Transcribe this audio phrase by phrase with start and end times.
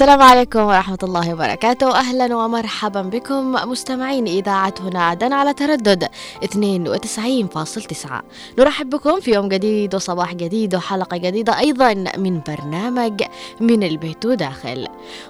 [0.00, 1.94] السلام عليكم ورحمة الله وبركاته.
[1.94, 6.08] أهلا ومرحبا بكم مستمعين إذاعة هنا عدن على تردد
[6.44, 8.22] 92.9
[8.58, 13.22] نرحب بكم في يوم جديد وصباح جديد وحلقة جديدة أيضا من برنامج
[13.60, 14.86] من البيت وداخل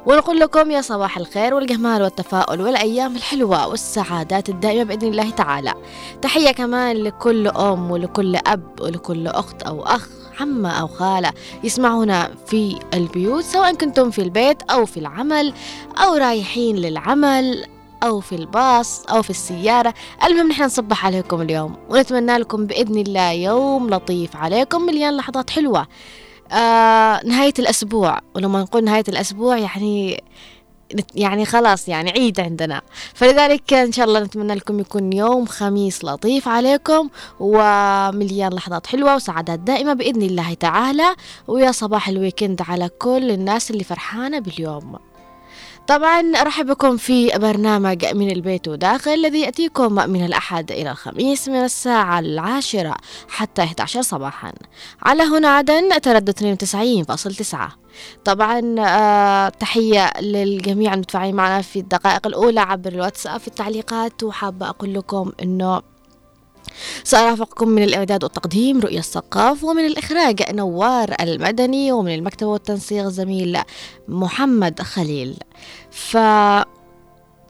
[0.06, 5.74] ونقول لكم يا صباح الخير والجمال والتفاؤل والأيام الحلوة والسعادات الدائمة بإذن الله تعالى.
[6.22, 11.32] تحية كمان لكل أم ولكل أب ولكل أخت أو أخ عمة أو خالة
[11.64, 15.52] يسمعونا في البيوت سواء كنتم في البيت أو في العمل
[15.96, 17.66] أو رايحين للعمل
[18.02, 19.94] أو في الباص أو في السيارة.
[20.24, 25.86] المهم نحن نصبح عليكم اليوم ونتمنى لكم بإذن الله يوم لطيف عليكم مليان لحظات حلوة.
[26.52, 30.22] آه نهاية الأسبوع ولما نقول نهاية الأسبوع يعني
[31.14, 32.82] يعني خلاص يعني عيد عندنا.
[33.14, 37.08] فلذلك إن شاء الله نتمنى لكم يكون يوم خميس لطيف عليكم
[37.40, 41.14] ومليان لحظات حلوة وسعادات دائمة بإذن الله تعالى.
[41.48, 44.98] ويا صباح الويكند على كل الناس اللي فرحانة باليوم.
[45.86, 51.64] طبعا أرحب بكم في برنامج من البيت وداخل الذي يأتيكم من الأحد إلى الخميس من
[51.64, 52.96] الساعة العاشرة
[53.28, 54.52] حتى 11 صباحا.
[55.02, 57.79] على هنا عدن تردد 92.9
[58.24, 64.94] طبعا آه تحية للجميع المتفاعلين معنا في الدقائق الأولى عبر الواتساب في التعليقات وحابة أقول
[64.94, 65.82] لكم أنه
[67.04, 73.58] سأرافقكم من الإعداد والتقديم رؤية الثقاف ومن الإخراج نوار المدني ومن المكتب والتنسيق زميل
[74.08, 75.36] محمد خليل.
[75.90, 76.14] ف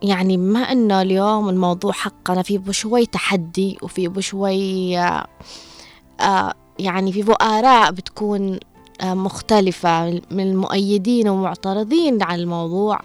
[0.03, 7.91] يعني بما إنه اليوم الموضوع حقنا فيه بشوي تحدي وفيه بشوي آه يعني فيه آراء
[7.93, 8.59] بتكون
[9.03, 13.00] مختلفة من المؤيدين ومعترضين على الموضوع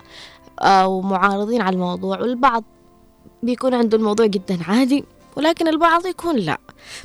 [0.62, 2.64] آه ومعارضين على الموضوع والبعض
[3.44, 5.04] بيكون عنده الموضوع جدا عادي
[5.36, 6.58] ولكن البعض يكون لا.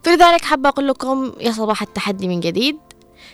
[0.02, 2.76] فلذلك حابة أقول لكم يا صباح التحدي من جديد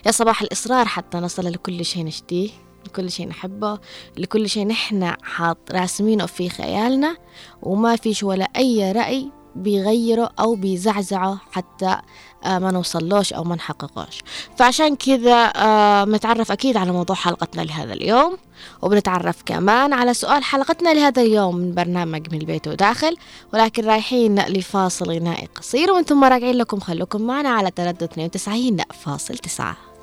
[0.06, 2.50] يا صباح الإصرار حتى نصل لكل شيء نشتيه
[2.86, 3.78] لكل شيء نحبه
[4.16, 7.16] لكل شيء نحن حاط راسمينه في خيالنا
[7.62, 12.00] وما فيش ولا أي رأي بيغيره أو بيزعزعه حتى آه،
[12.48, 14.20] ما نوصلوش أو ما نحققوش.
[14.56, 18.36] فعشان كذا آه، بنتعرف أكيد على موضوع حلقتنا لهذا اليوم.
[18.82, 23.16] وبنتعرف كمان على سؤال حلقتنا لهذا اليوم من برنامج من البيت وداخل.
[23.54, 28.36] ولكن رايحين لفاصل غنائي قصير ومن ثم راجعين لكم خلوكم معنا على تردد 92.9
[28.90, 29.95] افرح يا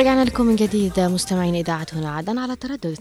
[0.00, 2.98] رجعنا لكم من جديد مستمعين إذاعة هنا عدن على تردد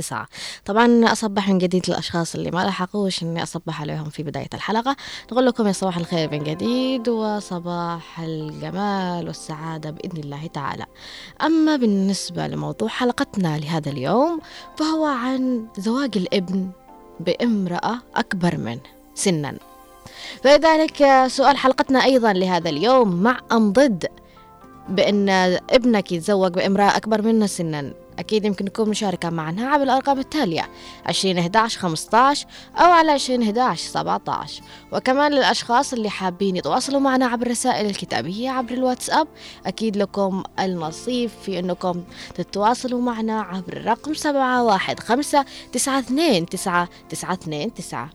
[0.00, 0.16] 92.9
[0.64, 4.96] طبعا أصبح من جديد للأشخاص اللي ما لحقوش إني أصبح عليهم في بداية الحلقة.
[5.32, 10.86] نقول لكم يا صباح الخير من جديد وصباح الجمال والسعادة بإذن الله تعالى.
[11.42, 14.40] أما بالنسبة لموضوع حلقتنا لهذا اليوم
[14.76, 16.70] فهو عن زواج الابن
[17.20, 18.80] بامرأة أكبر منه
[19.14, 19.58] سنا.
[20.44, 24.08] فلذلك سؤال حلقتنا أيضا لهذا اليوم مع أم ضد
[24.88, 25.28] بأن
[25.70, 27.92] ابنك يتزوج بامرأة أكبر منه سنا.
[28.18, 30.68] أكيد يمكن تكون مشاركة معنا عبر الأرقام التالية
[31.06, 32.46] 20 11 15
[32.76, 34.62] أو على 20 11 17
[34.92, 39.28] وكمان للأشخاص اللي حابين يتواصلوا معنا عبر الرسائل الكتابية عبر الواتساب
[39.66, 42.04] أكيد لكم النصيب في أنكم
[42.34, 45.44] تتواصلوا معنا عبر الرقم 715
[45.74, 48.08] 92 9 929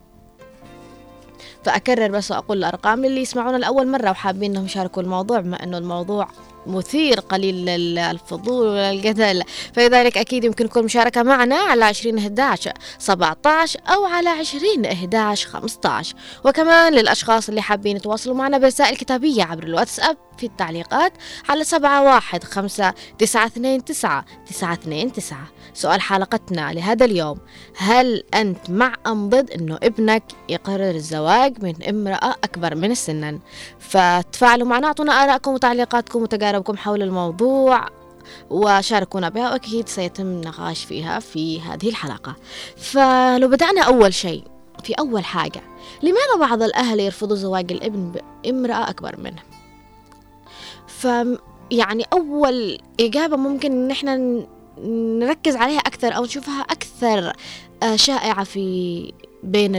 [1.65, 6.27] فأكرر بس وأقول الأرقام للي يسمعونا لأول مرة وحابين أنهم يشاركوا الموضوع بما أنه الموضوع
[6.67, 7.69] مثير قليل
[7.99, 9.43] الفضول والجدل.
[9.73, 16.15] فلذلك أكيد يمكن يكون مشاركة معنا على 20 11 17 أو على 20 11 15
[16.45, 21.13] وكمان للأشخاص اللي حابين يتواصلوا معنا برسائل كتابية عبر الواتساب في التعليقات
[21.49, 25.47] على سبعة واحد خمسة تسعة اثنين تسعة تسعة اثنين تسعة.
[25.73, 27.37] سؤال حلقتنا لهذا اليوم.
[27.77, 33.39] هل أنت مع أم ضد أنه ابنك يقرر الزواج؟ من امرأة أكبر من سنا
[33.79, 37.85] فتفاعلوا معنا أعطونا آرائكم وتعليقاتكم وتجاربكم حول الموضوع
[38.49, 42.35] وشاركونا بها وأكيد سيتم نقاش فيها في هذه الحلقة.
[42.77, 44.43] فلو بدأنا أول شيء
[44.83, 45.61] في أول حاجة
[46.03, 48.11] لماذا بعض الأهل يرفضوا زواج الابن
[48.43, 49.41] بامرأة أكبر منه؟
[50.87, 51.07] ف
[51.71, 54.43] يعني أول إجابة ممكن إن إحنا
[55.19, 57.33] نركز عليها أكثر أو نشوفها أكثر
[57.83, 59.13] آه، شائعة في
[59.43, 59.71] بين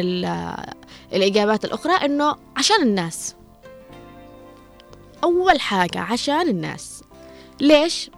[1.13, 3.35] الإجابات الأخرى إنه عشان الناس
[5.25, 7.03] أول حاجة عشان الناس
[7.61, 8.11] ليش؟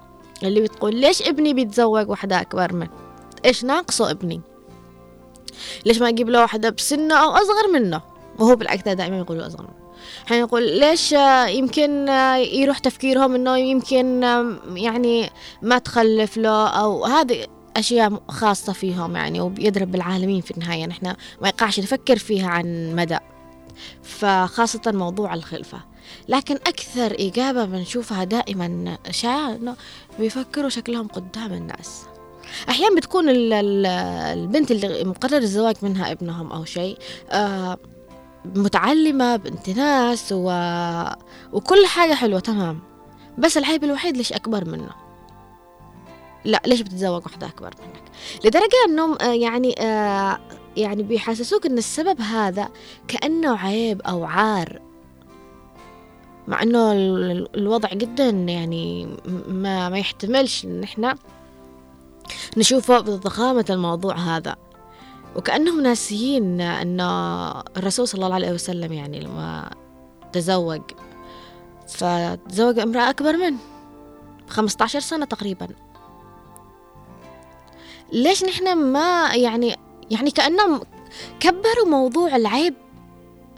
[0.42, 2.90] اللي بتقول ليش ابني بيتزوج واحدة أكبر منه؟
[3.44, 4.40] إيش ناقصه ابني؟
[5.86, 8.02] ليش ما أجيب له واحدة بسنه أو أصغر منه؟
[8.38, 9.86] وهو بالعكس دائما يقولوا أصغر منه
[10.26, 11.12] حنقول ليش
[11.48, 12.08] يمكن
[12.52, 14.22] يروح تفكيرهم إنه يمكن
[14.74, 15.30] يعني
[15.62, 20.86] ما تخلف له أو هذه أشياء خاصة فيهم يعني وبيضرب بالعالمين في النهاية.
[20.86, 21.06] نحن
[21.42, 23.18] ما يقعش نفكر فيها عن مدى
[24.02, 25.80] فخاصة موضوع الخلفة.
[26.28, 29.76] لكن أكثر إجابة بنشوفها دائما شائعة إنه
[30.18, 32.02] بيفكروا شكلهم قدام الناس.
[32.68, 36.98] أحيانا بتكون البنت اللي مقرر الزواج منها ابنهم أو شيء
[37.30, 37.78] آه
[38.44, 40.50] متعلمة بنت ناس و...
[41.52, 42.80] وكل حاجة حلوة تمام.
[43.38, 45.05] بس العيب الوحيد ليش أكبر منه؟
[46.46, 48.02] لا ليش بتتزوج واحدة أكبر منك؟
[48.44, 50.38] لدرجة أنهم آه، يعني آه
[50.76, 52.68] يعني بيحسسوك أن السبب هذا
[53.08, 54.80] كأنه عيب أو عار.
[56.48, 56.92] مع أنه
[57.54, 59.06] الوضع جدا يعني
[59.48, 61.16] ما, ما يحتملش أن إحنا
[62.56, 64.56] نشوفه بضخامة الموضوع هذا.
[65.36, 67.00] وكأنهم ناسيين أن
[67.76, 69.70] الرسول صلى الله عليه وسلم يعني لما
[70.32, 70.82] تزوج
[71.88, 73.58] فتزوج امرأة أكبر منه
[74.48, 75.68] بخمسة عشر سنة تقريبا.
[78.12, 79.76] ليش نحن ما يعني
[80.10, 80.80] يعني كأنهم
[81.40, 82.74] كبروا موضوع العيب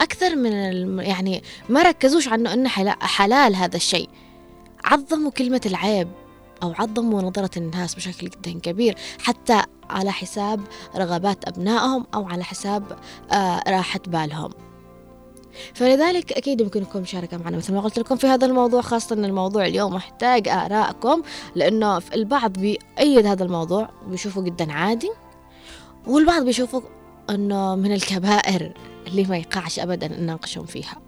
[0.01, 0.51] أكثر من
[0.99, 4.09] يعني ما ركزوش عنه أنه حلال هذا الشيء.
[4.85, 6.07] عظموا كلمة العيب
[6.63, 8.95] أو عظموا نظرة الناس بشكل جدا كبير.
[9.21, 10.61] حتى على حساب
[10.95, 12.99] رغبات أبنائهم أو على حساب
[13.31, 14.51] آه راحة بالهم.
[15.73, 19.25] فلذلك أكيد يمكن لكم مشاركة معنا مثل ما قلت لكم في هذا الموضوع خاصة أن
[19.25, 21.21] الموضوع اليوم محتاج آرائكم
[21.55, 25.09] لأنه البعض بيأيد هذا الموضوع بيشوفه جدا عادي
[26.07, 26.83] والبعض بيشوفه
[27.29, 28.73] أنه من الكبائر
[29.07, 31.01] اللي ما يقعش أبدا نناقشهم فيها.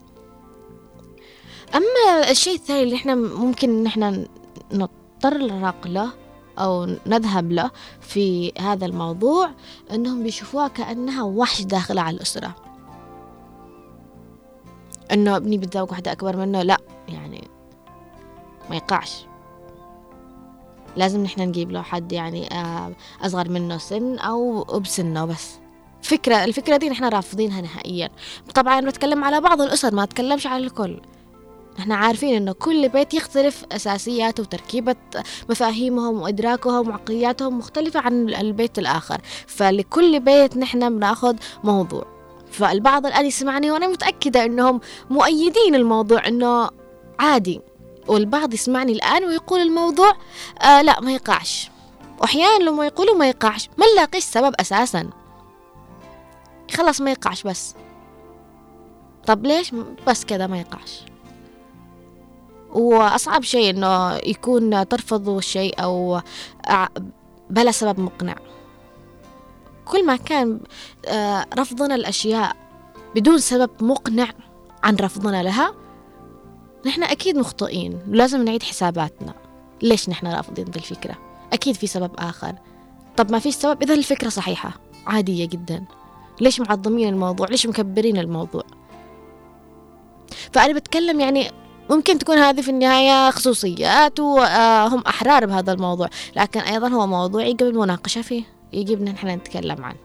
[1.76, 4.28] أما الشيء الثاني اللي إحنا ممكن إن إحنا
[4.74, 6.12] نتطرق له
[6.60, 7.72] أو نذهب له
[8.02, 9.52] في هذا الموضوع
[9.92, 12.71] أنهم بيشوفوها كأنها وحش داخلة على الأسرة.
[15.14, 16.78] أنه أبني بتزوج واحدة أكبر منه لا
[17.08, 17.48] يعني
[18.70, 19.26] ما يقعش.
[20.96, 22.92] لازم نحن نجيب له حد يعني آه،
[23.22, 25.60] أصغر منه سن أو بسنه بس.
[26.02, 28.10] فكرة الفكرة دي نحن رافضينها نهائيا.
[28.56, 31.02] طبعا بتكلم على بعض الأسر ما أتكلمش على الكل.
[31.80, 34.96] إحنا عارفين إنه كل بيت يختلف أساسياته وتركيبة
[35.50, 39.22] مفاهيمهم وإدراكهم وعقلياتهم مختلفة عن البيت الآخر.
[39.48, 42.06] فلكل بيت نحن بناخذ موضوع.
[42.52, 46.70] فالبعض الآن يسمعني وأنا متأكدة إنهم مؤيدين الموضوع إنه
[47.20, 47.62] عادي.
[48.08, 50.14] والبعض يسمعني الآن ويقول الموضوع
[50.62, 51.72] آه لا ما يقعش.
[52.22, 55.10] واحيانا لما يقولوا ما يقعش ما نلاقيش سبب أساسا.
[56.74, 57.76] خلاص ما يقعش بس.
[59.26, 59.72] طب ليش
[60.08, 61.02] بس كذا ما يقعش؟
[62.72, 66.22] وأصعب شيء إنه يكون ترفضوا الشيء أو
[67.50, 68.36] بلا سبب مقنع.
[69.92, 70.60] كل ما كان
[71.08, 72.56] آه، رفضنا الأشياء
[73.16, 74.28] بدون سبب مقنع
[74.84, 75.74] عن رفضنا لها
[76.86, 78.00] نحن أكيد مخطئين.
[78.08, 79.34] لازم نعيد حساباتنا.
[79.82, 81.16] ليش نحن رافضين بالفكرة
[81.54, 82.54] أكيد في سبب آخر.
[83.18, 84.74] طب ما في سبب؟ إذا الفكرة صحيحة
[85.08, 85.86] عادية جدا.
[86.42, 88.64] ليش معظمين الموضوع؟ ليش مكبرين الموضوع؟
[90.52, 91.52] فأنا بتكلم يعني
[91.90, 96.10] ممكن تكون هذه في النهاية خصوصيات وهم أحرار بهذا الموضوع.
[96.36, 98.61] لكن أيضا هو موضوع يجب المناقشة فيه.
[98.74, 99.98] يجب نحن نتكلم عنه.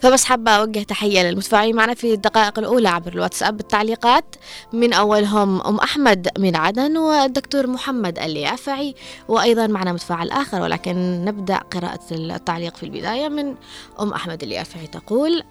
[0.00, 4.36] فبس حابة أوجه تحية للمتفاعلين معنا في الدقائق الأولى عبر الواتساب بالتعليقات.
[4.72, 8.94] من أولهم أم أحمد من عدن والدكتور محمد اليافعي
[9.28, 13.28] وأيضا معنا متفاعل آخر ولكن نبدأ قراءة التعليق في البداية.
[13.28, 13.54] من
[14.00, 15.42] أم أحمد اليافعي تقول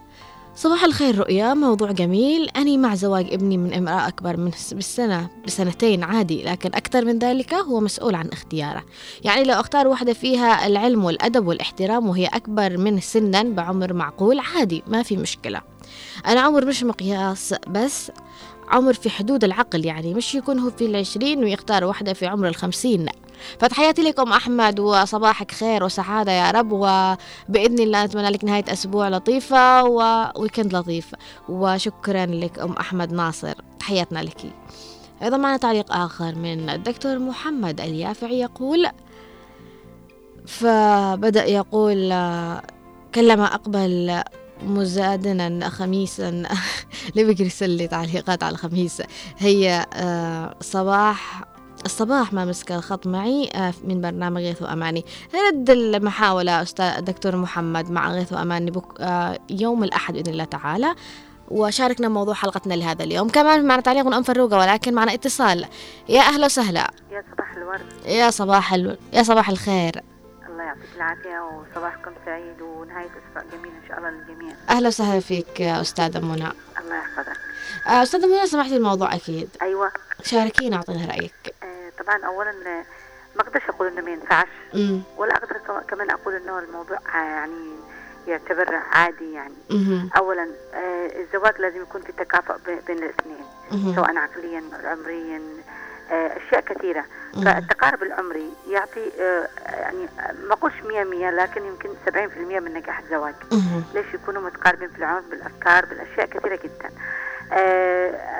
[0.57, 1.53] صباح الخير رؤيا.
[1.53, 2.49] موضوع جميل.
[2.49, 7.53] أني مع زواج ابني من امرأة أكبر من بالسنة بسنتين عادي لكن أكثر من ذلك
[7.53, 8.83] هو مسؤول عن اختياره.
[9.23, 14.83] يعني لو أختار واحدة فيها العلم والأدب والاحترام وهي أكبر منه سنا بعمر معقول عادي
[14.87, 15.61] ما في مشكلة.
[16.27, 18.11] أنا عمر مش مقياس بس
[18.67, 23.05] عمر في حدود العقل يعني مش يكون هو في العشرين ويختار واحدة في عمر الخمسين.
[23.59, 29.83] فتحياتي لكم أحمد وصباحك خير وسعادة يا رب وبإذن الله نتمنى لك نهاية أسبوع لطيفة
[29.83, 31.15] وويكند لطيف.
[31.49, 33.53] وشكرا لك أم أحمد ناصر.
[33.79, 34.41] تحياتنا لك.
[35.23, 38.87] أيضا معنا تعليق آخر من الدكتور محمد اليافعي يقول
[40.47, 41.97] فبدأ يقول
[43.15, 44.21] كلما أقبل
[44.63, 46.43] مزادنا خميسا.
[47.15, 49.01] ليه يرسل لي تعليقات على الخميس.
[49.37, 51.43] هي آه، صباح
[51.85, 55.05] الصباح ما مسك الخط معي آه، من برنامج غيث وأماني.
[55.47, 60.95] رد المحاولة أستاذ الدكتور محمد مع غيث وأماني بك آه، يوم الأحد بإذن الله تعالى.
[61.51, 63.29] وشاركنا موضوع حلقتنا لهذا اليوم.
[63.29, 65.65] كمان معنا تعليق من أم فروقة ولكن معنا اتصال.
[66.09, 66.91] يا أهلا وسهلا.
[67.11, 67.85] يا صباح الورد.
[68.05, 68.97] يا صباح ال...
[69.13, 70.01] يا صباح الخير.
[70.49, 74.55] الله يعطيك العافية وصباحكم سعيد ونهاية أسبوع جميل إن شاء الله للجميع.
[74.69, 76.47] أهلا وسهلا فيك يا أستاذة منى.
[76.79, 77.46] الله يحفظك.
[77.87, 79.49] آه، أستاذة منى سمحتي الموضوع أكيد.
[79.61, 79.91] أيوة.
[80.23, 81.33] شاركينا أعطينا رأيك.
[81.63, 82.51] آه طبعا أولا
[83.35, 84.47] ما أقدرش أقول إنه ما ينفعش
[85.17, 87.71] ولا أقدر كمان أقول إنه الموضوع يعني
[88.27, 89.53] يعتبر عادي يعني.
[89.69, 90.09] مم.
[90.17, 92.53] اولا آه الزواج لازم يكون في تكافؤ
[92.87, 93.45] بين الاثنين
[93.95, 95.41] سواء عقليا عمريا
[96.11, 97.05] آه أشياء كثيرة.
[97.45, 100.07] فالتقارب العمري يعطي آه يعني
[100.47, 102.09] ما أقولش 100 100 لكن يمكن 70%
[102.59, 103.35] من نجاح الزواج.
[103.93, 106.89] ليش يكونوا متقاربين في العمر بالأفكار بالأشياء كثيرة جدا.
[106.89, 106.91] آه،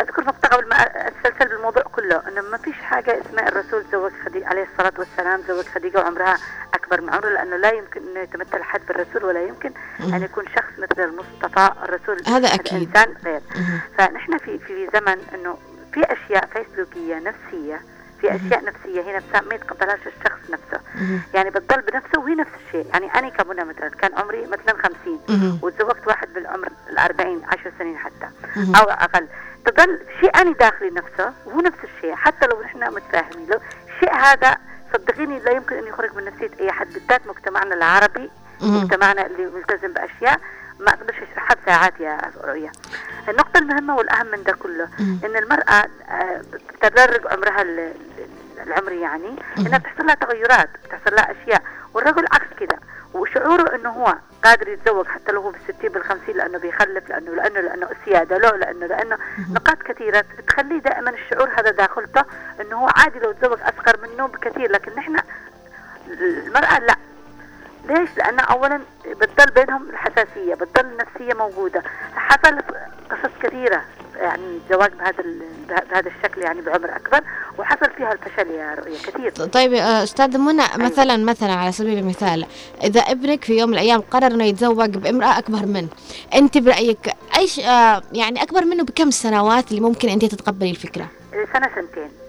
[0.02, 0.76] أذكر نقطه قبل ما
[1.08, 5.66] أتسلسل بالموضوع كله إنه ما فيش حاجة اسمها الرسول زوج خديجة عليه الصلاة والسلام زوج
[5.66, 6.38] خديجة وعمرها
[6.74, 10.72] أكبر من عمره لأنه لا يمكن إنه يتمثل حد بالرسول ولا يمكن أن يكون شخص
[10.78, 12.74] مثل المصطفى الرسول هذا أكيد.
[12.74, 13.42] الانسان غير.
[13.98, 15.58] فنحن في في زمن إنه
[15.94, 17.82] في أشياء فيسبوكية نفسية
[18.22, 20.82] في أشياء نفسية هي نفسها ما يتقبلهاش الشخص نفسه.
[21.34, 22.86] يعني بتضل بنفسه وهي نفس الشيء.
[22.94, 24.76] يعني أنا كمنى مثلا كان عمري مثلا
[25.28, 29.28] 50 وتزوجت واحد بالعمر ال 40 10 سنين حتى أو أقل.
[29.66, 32.16] تضل شيء أنا داخلي نفسه وهو نفس الشيء.
[32.16, 33.60] حتى لو نحن متفاهمين لو
[33.96, 34.58] الشيء هذا
[34.94, 38.30] صدقيني لا يمكن أن يخرج من نفسية أي حد بالذات مجتمعنا العربي
[38.62, 40.40] مجتمعنا اللي ملتزم بأشياء.
[40.80, 42.72] ما أقدرش اشرحها بساعات يا رؤيا
[43.30, 46.42] النقطة المهمة والأهم من ده كله إن المرأة آه،
[46.82, 47.66] تدرج عمرها
[48.68, 51.62] العمري يعني إنها بتحصل لها تغيرات بتحصل لها أشياء.
[51.94, 52.80] والرجل عكس كده.
[53.14, 57.88] وشعوره إنه هو قادر يتزوج حتى لو هو بالستين بالخمسين لأنه بيخلف لأنه لأنه لأنه
[57.92, 59.18] السيادة له لأنه لأنه
[59.52, 62.24] نقاط كثيرة بتخليه دائما الشعور هذا داخلته
[62.62, 64.72] إنه هو عادي لو تزوج أصغر منه بكثير.
[64.72, 65.18] لكن نحن
[66.08, 66.96] المرأة لا.
[67.90, 71.84] ليش؟ لأن أولا بتضل بينهم الحساسية بتضل النفسية موجودة
[72.16, 72.66] حصلت
[73.10, 73.82] قصص كثيرة
[74.16, 75.24] يعني زواج بهذا
[75.70, 77.22] بهذا الشكل يعني بعمر أكبر
[77.58, 80.78] وحصل فيها الفشل يا رؤية كثير طيب آه، أستاذ منى أيوة.
[80.78, 82.46] مثلا مثلا على سبيل المثال
[82.84, 85.88] إذا ابنك في يوم من الأيام قرر إنه يتزوج بامرأة أكبر منه
[86.34, 91.08] أنت برأيك أيش آه، يعني أكبر منه بكم سنوات اللي ممكن أنت تتقبلي الفكرة؟
[91.54, 92.27] سنة سنتين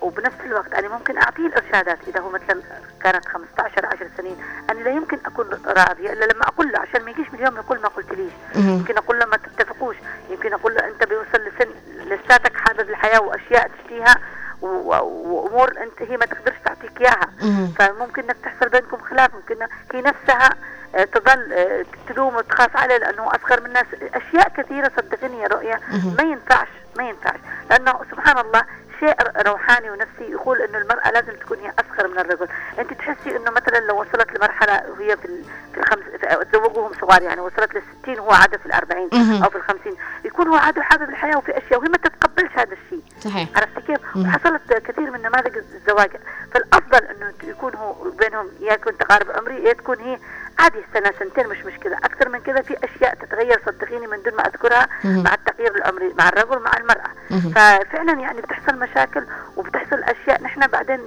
[0.00, 2.60] وبنفس الوقت أنا ممكن أعطيه الإرشادات إذا هو مثلا
[3.02, 4.36] كانت 15 10 سنين.
[4.70, 7.78] أنا لا يمكن أكون راضية إلا لما أقول له عشان ما يجيش من اليوم يقول
[7.80, 9.96] ما قلت ليش يمكن أقول له ما تتفقوش.
[10.30, 11.70] يمكن أقول له أنت بيوصل لسن
[12.06, 14.16] لساتك حابب الحياة وأشياء تشتيها
[14.62, 17.30] وأمور أنت هي ما تقدرش تعطيك إياها.
[17.78, 19.34] فممكن إنك تحصل بينكم خلاف.
[19.34, 19.56] ممكن
[19.94, 20.50] هي نفسها
[20.94, 23.86] آه، تظل آه، تلوم وتخاف عليه لأنه أصغر من الناس.
[24.14, 25.80] أشياء كثيرة صدقني يا رؤيا.
[26.18, 26.68] ما ينفعش
[26.98, 27.38] ما ينفعش.
[27.70, 28.62] لأنه سبحان الله
[29.02, 29.16] شيء
[29.46, 33.78] روحاني ونفسي يقول إنه المرأة لازم تكون هي أصغر من الرجل، أنت تحسي إنه مثلا
[33.78, 35.44] لو وصلت لمرحلة وهي في
[35.78, 36.04] الخمس
[36.52, 39.08] تزوجوهم صغار يعني وصلت لل 60 وهو عاده في ال 40
[39.44, 42.72] أو في ال 50 يكون هو عاده حابب الحياة وفي أشياء وهي ما تتقبلش هذا
[42.84, 43.02] الشيء.
[43.20, 43.48] صحيح.
[43.56, 46.10] عرفت كيف؟ وحصلت كثير من نماذج الزواج.
[46.54, 50.18] فالأفضل إنه يكون هو بينهم يا يكون تقارب عمري يا تكون هي
[50.58, 51.96] عادي سنة سنتين مش مشكلة.
[51.96, 55.22] أكثر من كذا في أشياء تتغير صدقيني من دون ما أذكرها مم.
[55.22, 57.10] مع التغيير العمري مع الرجل مع المرأة.
[57.30, 57.40] مم.
[57.40, 59.24] ففعلا يعني بتحصل مشاكل
[59.56, 61.00] وبتحصل أشياء نحن بعدين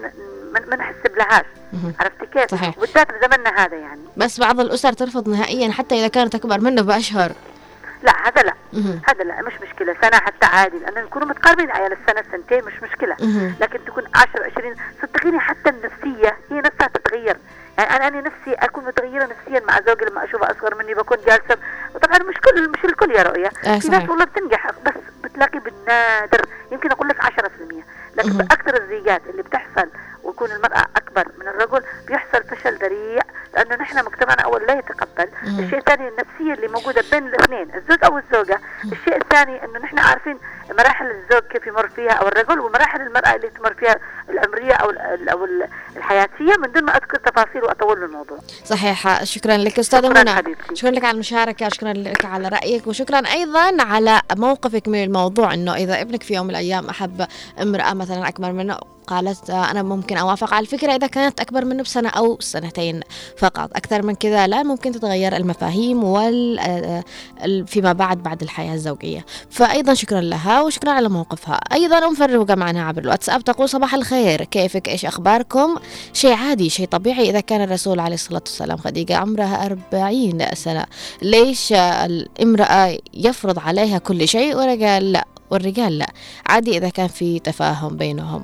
[0.53, 1.93] ما ما نحسب لهاش مهم.
[1.99, 2.79] عرفت كيف؟ صحيح.
[2.79, 7.31] بالذات بزمننا هذا يعني بس بعض الأسر ترفض نهائيا حتى إذا كانت أكبر منه بأشهر
[8.03, 8.53] لا هذا لا.
[9.09, 13.15] هذا لا مش مشكلة سنة حتى عادي لأنه نكونوا متقاربين عيال السنة سنتين مش مشكلة
[13.19, 13.55] مهم.
[13.61, 17.37] لكن تكون 10 20 صدقيني حتى النفسية هي نفسها تتغير
[17.77, 21.57] يعني أنا أنا نفسي أكون متغيرة نفسيا مع زوجي لما أشوفه أصغر مني بكون جالسة
[21.95, 23.89] وطبعا مش كل مش الكل يا رؤية آه، في.
[23.89, 27.83] ناس والله بتنجح بس بتلاقي بالنادر يمكن أقول لك 10%
[28.17, 28.29] لكن.
[28.29, 29.89] بأكثر الزيجات اللي بتحصل
[30.23, 33.21] ويكون المرأة أكبر من الرجل بيحصل فشل ذريع
[33.53, 35.31] لأنه نحن مجتمعنا أول لا يتقبل مم.
[35.47, 38.59] الشيء الثاني النفسية اللي موجودة بين الاثنين الزوج أو الزوجة.
[38.85, 40.37] الشيء الثاني أنه نحن عارفين
[40.79, 43.95] مراحل الزوج كيف يمر فيها أو الرجل ومراحل المرأة اللي تمر فيها
[44.29, 46.53] العمرية أو ال- أو ال- الحياتية.
[46.59, 48.37] من دون ما أذكر تفاصيل وأطول الموضوع.
[48.65, 50.55] صحيح شكرا لك شكراً منى.
[50.73, 55.73] شكرا لك على المشاركة شكرا لك على رأيك وشكرا أيضا على موقفك من الموضوع أنه
[55.75, 57.27] إذا ابنك في يوم من الأيام أحب
[57.61, 60.53] امرأة مثلا أكبر منه؟ قالت آه، أنا ممكن أوافق.
[60.53, 62.99] على الفكرة إذا كانت أكبر منه بسنة أو سنتين
[63.37, 63.69] فقط.
[63.75, 67.03] أكثر من كذا لا ممكن تتغير المفاهيم وال آه،
[67.43, 69.25] ال- فيما بعد بعد الحياة الزوجية.
[69.49, 71.55] فأيضا شكرا لها وشكرا على موقفها.
[71.55, 75.75] أيضا أم فروقة معنا عبر الواتساب تقول صباح الخير كيفك؟ إيش أخباركم؟
[76.13, 77.29] شيء عادي شيء طبيعي.
[77.29, 80.85] إذا كان الرسول عليه الصلاة والسلام خديجة عمرها أربعين سنة
[81.21, 86.07] ليش آه، الامرأة يفرض عليها كل شيء والرجال لا والرجال لا.
[86.45, 88.43] عادي إذا كان في تفاهم بينهم.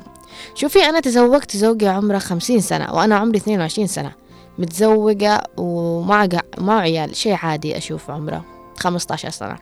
[0.56, 4.12] شوفي أنا تزوجت زوجي عمره خمسين سنة وأنا عمري 22 سنة.
[4.58, 8.46] متزوجة ومع مع عيال شيء عادي أشوف عمره
[8.78, 9.58] 15 سنة.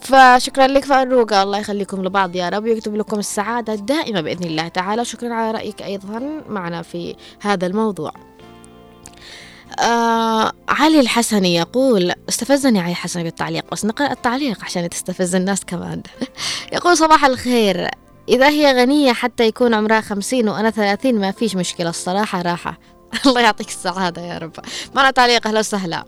[0.00, 5.04] فشكرا لك فاروقة الله يخليكم لبعض يا رب ويكتب لكم السعادة الدائمة بإذن الله تعالى.
[5.04, 8.12] شكرا على رأيك أيضا معنا في هذا الموضوع.
[9.80, 16.02] آه علي الحسني يقول استفزني علي الحسني بالتعليق بس نقرأ التعليق عشان تستفز الناس كمان.
[16.72, 17.88] يقول صباح الخير.
[18.28, 22.78] إذا هي غنية حتى يكون عمرها خمسين وأنا ثلاثين ما فيش مشكلة الصراحة راحة.
[23.26, 24.52] الله يعطيك السعادة يا رب.
[24.94, 26.04] معنا تعليق أهلا وسهلا.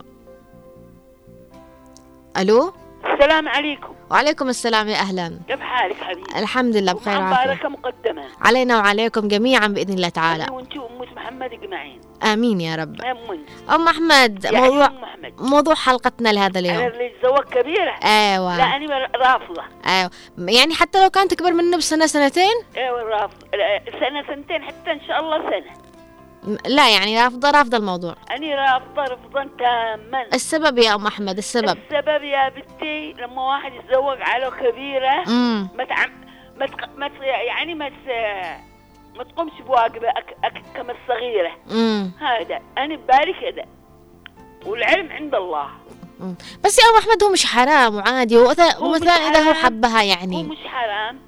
[2.36, 2.72] ألو؟
[3.12, 3.94] السلام عليكم.
[4.10, 5.38] وعليكم السلام يا أهلا.
[5.48, 10.44] كيف حالك حبيبي؟ الحمد لله بخير وعافية مباركة مقدمة؟ علينا وعليكم جميعا بإذن الله تعالى.
[10.44, 12.00] أنا وأنتي وأمة محمد إجمعين.
[12.22, 12.96] آمين يا رب.
[13.70, 16.86] أم أحمد يا موضوع أم محمد موضوع حلقتنا لهذا اليوم.
[16.86, 17.94] اللي الزواج كبيرة.
[18.04, 18.56] أيوه.
[18.56, 19.62] لا أنا رافضة.
[19.86, 20.10] أيوه.
[20.38, 23.46] يعني حتى لو كانت أكبر منه بسنة سنتين؟ أيوة رافضة.
[23.54, 25.72] لا، سنة سنتين حتى إن شاء الله سنة.
[25.72, 25.93] م-
[26.66, 31.78] لا يعني رافضه رافضه الموضوع أنا رافضة رفضا تاما السبب يا أم أحمد السبب.
[31.78, 36.10] السبب يا بنتي لما واحد يتزوج على كبيرة امم ما تعم
[36.56, 36.88] ما, تق...
[36.96, 37.12] ما ت...
[37.22, 37.92] يعني ما ت...
[39.18, 40.36] ما تقومش بواجبة أك...
[40.44, 40.62] أك...
[40.76, 43.64] كما الصغيرة امم هذا أنا ببالي كذا
[44.66, 45.66] والعلم عند الله.
[46.64, 49.54] بس يا أم أحمد هو مش حرام وعادي ومثلا هو مش ومثلا اذا هو.
[49.54, 51.20] حبها هو يعني مش حرام.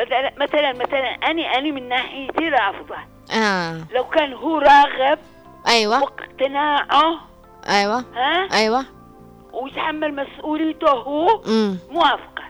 [0.00, 2.96] مثلا مثلا مثلا أنا أنا من ناحيتي رافضة
[3.30, 3.80] آه.
[3.94, 5.18] لو كان هو راغب
[5.68, 6.02] أيوه.
[6.02, 7.20] واقتناعه
[7.68, 8.04] أيوه.
[8.14, 8.84] ها؟ أيوه.
[9.52, 12.42] ويتحمل مسؤوليته هو امم موافقة.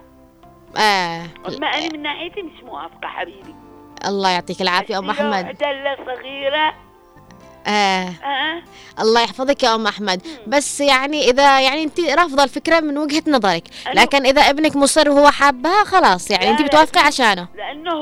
[0.77, 1.23] آه.
[1.49, 3.55] أما أنا من ناحيتي مش موافقة حبيبي.
[4.07, 5.45] الله يعطيك العافية أم أحمد.
[5.45, 6.75] عدلة صغيرة.
[7.67, 8.09] آه.
[8.23, 8.63] ها
[9.01, 10.23] الله يحفظك يا أم أحمد.
[10.47, 13.65] بس يعني إذا يعني أنت رافضة الفكرة من وجهة نظرك.
[13.95, 17.49] لكن إذا ابنك مصر وهو حابها خلاص يعني أنت بتوافقي عشانه.
[17.57, 17.93] لأنه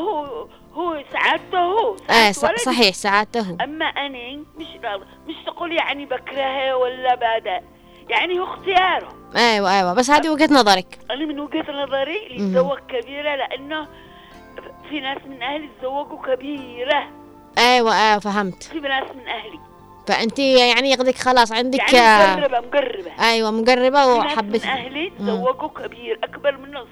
[0.75, 2.57] هو هو سعادته هو إيه ص- ولدي.
[2.57, 3.57] صحيح سعادته.
[3.65, 7.63] أما أنا مش راضي مش تقول يعني بكرهه ولا بعد.
[8.09, 9.09] يعني هو اختياره.
[9.37, 9.95] أيوه أيوه.
[9.95, 10.99] بس هذه وجهة نظرك.
[11.11, 12.35] أنا من وجهة نظري اللي.
[12.37, 13.89] يتزوج كبيرة لأنه
[14.91, 17.09] في ناس من أهلي تزوجوا كبيرة.
[17.59, 18.63] أيوه أيوه فهمت.
[18.63, 19.59] في ناس من أهلي.
[20.09, 23.13] فأنت يعني ياخذك خلاص عندك يعني آه، مقربة مقربة.
[23.31, 24.65] أيوه مقربة من وحبيت.
[24.65, 25.27] أهلي مم.
[25.27, 26.87] تزوجوا كبير أكبر من نص.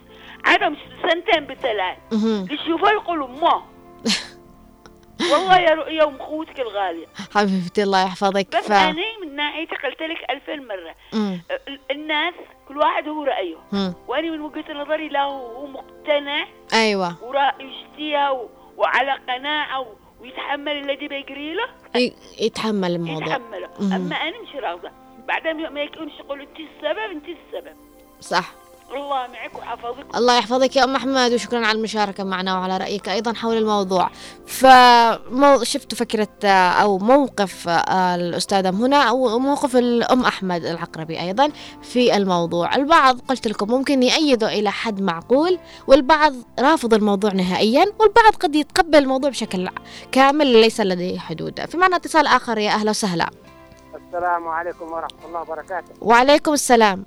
[0.45, 1.97] عادة مش سنتين بثلاث.
[2.53, 3.63] يشوفوا يقولوا ما
[5.33, 7.07] والله يا رؤيا ام خوتك الغالية.
[7.35, 8.57] حبيبتي الله يحفظك.
[8.57, 8.73] بس ف...
[8.73, 8.93] أنا
[9.23, 10.95] من ناحيتي قلت لك ألفين مرة.
[11.13, 11.43] مم.
[11.69, 12.35] ال- الناس
[12.69, 13.57] كل واحد هو رأيه.
[13.73, 13.95] مم.
[14.09, 16.47] وأنا من وجهة نظري لا هو مقتنع.
[16.73, 17.25] أيوه.
[17.25, 18.51] ورأي يشتيها و...
[18.77, 19.87] وعلى قناعة و...
[20.21, 21.69] ويتحمل الذي بيجري له.
[22.41, 23.27] يتحمل الموضوع.
[23.27, 23.69] يتحمله.
[23.81, 23.93] مم.
[23.93, 24.93] أما أنا مش راضية.
[25.29, 27.77] بعدين ما يكونش يقولوا أنت السبب أنت السبب.
[28.21, 28.55] صح.
[28.95, 30.17] الله معك وحفظك.
[30.17, 34.11] الله يحفظك يا أم أحمد وشكرا على المشاركة معنا وعلى رأيك أيضا حول الموضوع.
[34.47, 41.53] فمو شفت فكرة آه، أو موقف آه، الأستاذة هنا أو موقف الأم أحمد العقربي أيضا
[41.83, 42.77] في الموضوع.
[42.77, 48.99] البعض قلت لكم ممكن يأيدوا إلى حد معقول والبعض رافض الموضوع نهائيا والبعض قد يتقبل
[48.99, 49.69] الموضوع بشكل
[50.13, 51.65] كامل ليس لديه حدود.
[51.67, 53.31] في معنا اتصال آخر يا أهلا وسهلا.
[54.07, 55.93] السلام عليكم ورحمة الله وبركاته.
[56.01, 57.05] وعليكم السلام.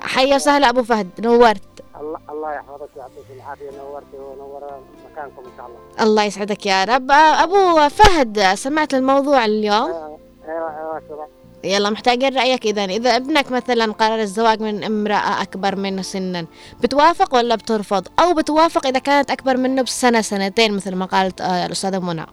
[0.00, 1.62] حيا وسهلا أبو فهد نورت.
[2.00, 4.80] الله الله يحفظك ويعطيك العافية نورت ونور
[5.12, 5.78] مكانكم إن شاء الله.
[6.00, 7.10] الله يسعدك يا رب.
[7.10, 11.28] أبو فهد سمعت الموضوع اليوم؟ آه، أيوه أيوه شباب
[11.64, 12.84] يلا محتاجين رأيك إذا.
[12.84, 16.46] إذا ابنك مثلا قرر الزواج من امرأة أكبر منه سنا
[16.80, 21.66] بتوافق ولا بترفض؟ أو بتوافق إذا كانت أكبر منه بسنة سنتين مثل ما قالت آه،
[21.66, 22.26] الأستاذة منى.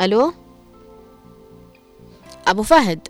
[0.00, 0.32] ألو؟
[2.48, 3.08] أبو فهد.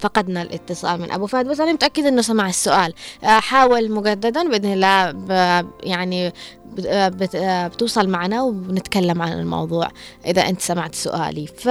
[0.00, 1.46] فقدنا الاتصال من أبو فهد.
[1.46, 2.94] بس أنا متاكد إنه سمع السؤال.
[3.24, 5.14] آه، حاول مجددا بإذن الله
[5.82, 6.32] يعني
[6.86, 9.88] آه، آه، بتوصل معنا وبنتكلم عن الموضوع
[10.26, 11.46] إذا أنت سمعت سؤالي.
[11.46, 11.68] ف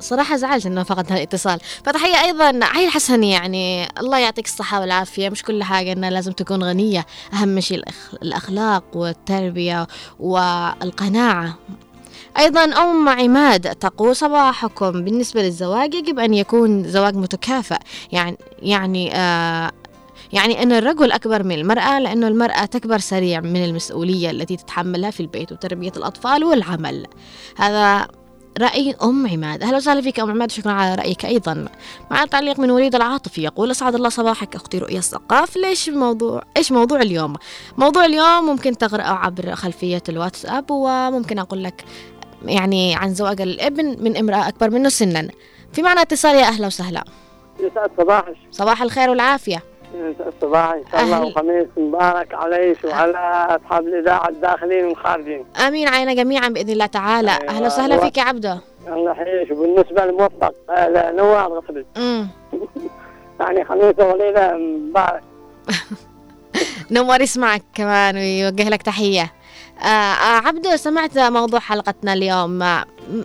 [0.00, 5.28] صراحة زعلت إنه فقدنا الاتصال، فتحية أيضا عيل حسني يعني الله يعطيك الصحة والعافية.
[5.28, 7.82] مش كل حاجة إنها لازم تكون غنية، أهم شيء
[8.22, 9.86] الأخلاق والتربية
[10.20, 11.58] والقناعة.
[12.40, 15.04] أيضا أم عماد تقول صباحكم.
[15.04, 17.78] بالنسبة للزواج يجب أن يكون زواج متكافئ.
[18.12, 19.70] يعني يعني آه
[20.32, 25.20] يعني أن الرجل أكبر من المرأة لأنه المرأة تكبر سريع من المسؤولية التي تتحملها في
[25.20, 27.06] البيت وتربية الأطفال والعمل.
[27.56, 28.08] هذا
[28.60, 29.62] رأي أم عماد.
[29.62, 30.50] أهلا وسهلا فيك أم عماد.
[30.50, 31.68] شكرا على رأيك أيضا.
[32.10, 36.72] مع تعليق من وليد العاطفي يقول أسعد الله صباحك أختي رؤيا الثقاف ليش موضوع إيش
[36.72, 37.34] موضوع اليوم؟
[37.78, 41.84] موضوع اليوم ممكن تقرأه عبر خلفية الواتساب وممكن أقول لك
[42.44, 45.28] يعني عن زواج الابن من امرأة أكبر منه سنا.
[45.72, 47.04] في معنى اتصال يا أهلا وسهلا.
[47.60, 49.62] يسعد صباحك صباح الخير والعافية.
[49.94, 51.24] يسعد صباحك إن شاء الله.
[51.24, 53.18] وخميس مبارك عليك وعلى
[53.64, 55.88] أصحاب الإذاعة الداخلين والخارجين آمين.
[55.88, 57.30] علينا جميعا بإذن الله تعالى.
[57.30, 57.48] أيوة.
[57.50, 62.28] أهلا وسهلا فيك يا عبده الله يحييك وبالنسبة للموفق آه، نوار غفلت أمم.
[63.40, 65.22] يعني خميسة وليلة مبارك.
[66.90, 69.32] نور يسمعك كمان ويوجه لك تحية.
[70.46, 72.62] عبدو سمعت موضوع حلقتنا اليوم.
[72.62, 72.84] آه،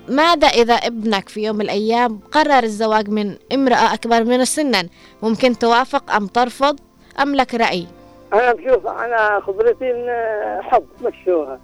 [0.10, 4.88] ماذا إذا ابنك في يوم من الأيام قرر الزواج من امرأة أكبر منه سنا؟
[5.24, 6.80] ممكن توافق أم ترفض؟
[7.22, 7.88] أم لك رأي؟
[8.34, 11.60] أنا بشوف أنا خبرتي آه، حب مشوها.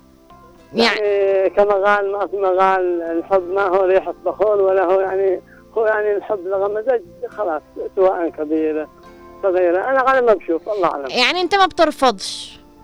[0.74, 5.42] يعني يعني كما قال ما ما قال الحب ما هو ريحة بخور ولا هو يعني
[5.78, 7.62] هو يعني الحب لغمزة خلاص
[7.96, 8.90] سواء كبيرة
[9.44, 9.90] صغيرة.
[9.90, 11.08] أنا على ما بشوف الله أعلم.
[11.10, 12.41] يعني أنت ما بترفضش؟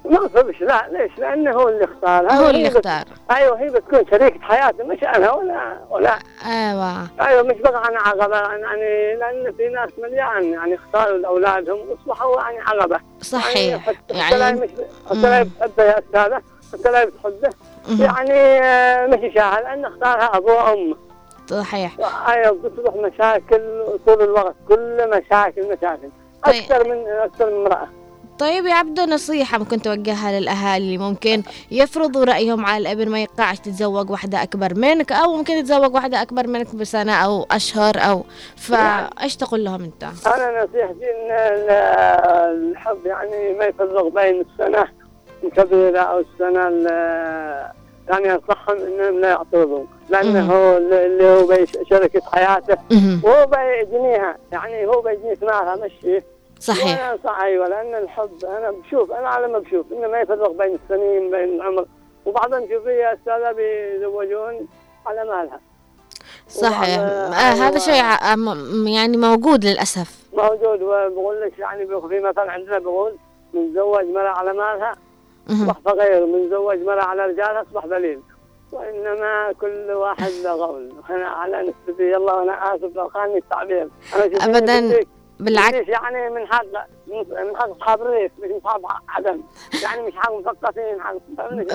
[0.10, 3.04] ما أصبش لا ليش؟ لأنه هو اللي اختارها هو اللي اختار.
[3.32, 6.20] أيوه هي بتكون شريكة حياته مش أنا ولا ولا.
[6.46, 7.08] أيوة.
[7.22, 12.60] أيوه مش بقى أنا عقبة يعني لأن في ناس مليان يعني اختاروا لأولادهم وأصبحوا يعني
[12.60, 13.00] عقبة.
[13.22, 13.90] صحيح.
[14.12, 14.70] يعني يعني مش
[15.10, 16.42] حتى لا بتحبه يا أستاذة
[16.74, 17.50] حتى لا بتحبه.
[18.04, 20.96] يعني آه، مش يشاهد لأنه اختارها أبوه وأمه
[21.48, 21.92] صحيح.
[22.28, 26.10] أيوه بتصبح مشاكل طول الوقت كل مشاكل مشاكل.
[26.46, 26.56] طيب.
[26.56, 27.88] أكثر من أكثر من امرأة.
[28.40, 33.60] طيب يا عبدو نصيحة ممكن توجهها للأهالي اللي ممكن يفرضوا رأيهم على الابن ما يقعش
[33.60, 38.24] تتزوج واحدة أكبر منك أو ممكن تتزوج واحدة أكبر منك بسنة أو أشهر أو
[38.58, 41.70] فإيش تقول لهم أنت؟ أنا نصيحتي ال-
[42.72, 44.88] الحب يعني ما يفرق بين السنة
[45.44, 47.72] الكبيرة أو السنة ال-
[48.10, 52.78] يعني انصحهم إنهم لا يعترضوا لأنه هو اللي هو شركة حياته.
[53.24, 55.92] وهو بيجنيها يعني هو بيجني ثمارها مش
[56.60, 56.86] صحيح.
[56.86, 60.80] وأنا انصح أيوه لأن الحب أنا بشوف أنا على ما بشوف إنه ما يفرق بين
[60.84, 61.86] السنين بين العمر.
[62.26, 64.68] وبعضهم شوفي يا أستاذة بيزوجون
[65.06, 65.60] على مالها.
[66.50, 67.00] صحيح.
[67.00, 67.80] آه هذا.
[67.80, 68.04] شيء
[68.88, 70.18] يعني موجود للأسف.
[70.34, 73.16] موجود وبقول لك يعني في مثل عندنا بيقول
[73.54, 74.96] من زوج مرأة على مالها.
[75.50, 78.20] أصبح فقير من زوج مرأة على رجالها أصبح ذليل.
[78.72, 80.92] وإنما كل واحد له قول.
[81.10, 84.60] أنا على نسبتي يلا وأنا آسف لو خانني التعبير أنا.
[84.60, 85.08] بديك-
[85.40, 85.88] بالعكس.
[85.88, 86.64] يعني من حق
[87.08, 89.42] من حق اصحاب الريف مش من اصحاب عدم.
[89.84, 91.16] يعني مش حق مثقفين حق؟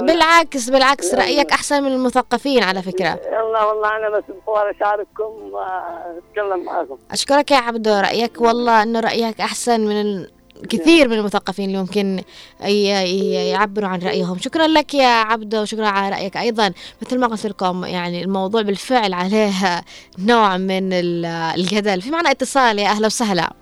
[0.01, 1.55] بالعكس بالعكس لا، رأيك لا.
[1.55, 3.21] أحسن من المثقفين على فكرة.
[3.33, 9.41] يلا والله أنا بس بخور أشارككم وأتكلم معكم أشكرك يا عبدو رأيك والله أنه رأيك
[9.41, 10.27] أحسن من
[10.71, 12.23] كثير من المثقفين اللي ممكن
[13.51, 14.39] يعبروا عن رأيهم.
[14.39, 16.73] شكرا لك يا عبدو وشكرا على رأيك أيضا.
[17.03, 19.83] مثل ما قلت لكم يعني الموضوع بالفعل عليه
[20.19, 21.25] نوع من ال-
[21.61, 22.03] الجدل.
[22.03, 23.53] في معنا اتصال يا أهلا وسهلا.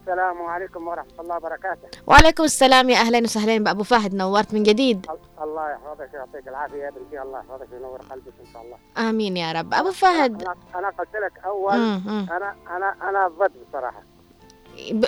[0.00, 1.88] السلام عليكم ورحمة الله وبركاته.
[2.06, 5.06] وعليكم السلام يا أهلا وسهلا بأبو فهد نورت من جديد.
[5.42, 9.08] الله يحفظك ويعطيك العافية يا بنتي الله يحفظك وينور قلبك إن شاء الله.
[9.10, 9.74] آمين يا رب.
[9.74, 10.42] أبو فهد.
[10.42, 11.74] أنا, أنا قلت لك أول.
[11.74, 14.02] أنا أنا أنا ضد بصراحة.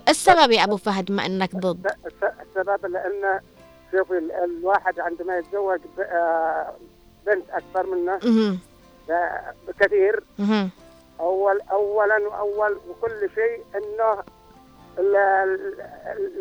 [0.08, 3.40] السبب يا أبو فهد ما إنك ضد؟ الس- السبب لأن
[3.92, 6.74] شوفي ال- الواحد عندما يتزوج آه،
[7.26, 8.18] بنت أكبر منه
[9.68, 10.24] بكثير.
[10.38, 10.70] مهم،
[11.20, 14.12] أول أولا وأول وكل شيء إنه
[14.98, 15.80] ال- ال-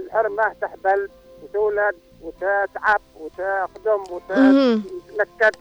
[0.05, 1.09] الحرمة تحبل
[1.43, 4.03] وتولد وتتعب وتخدم.
[4.11, 5.55] وتتنكد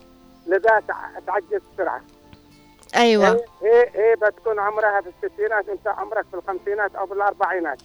[0.47, 2.01] لذا تع- تعجز بسرعة.
[2.97, 3.27] أيوه.
[3.27, 7.83] هي هي هي بتكون عمرها في الستينات وانت عمرك في الخمسينات أو بالاربعينات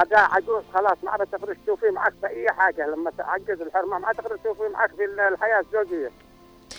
[0.00, 2.86] هذا عجوز خلاص ما عاد تقدر تشوفيه معك في أي حاجة.
[2.86, 6.10] لما تعجز الحرمة ما عاد تقدر تشوفيه معك في الحياة الزوجية.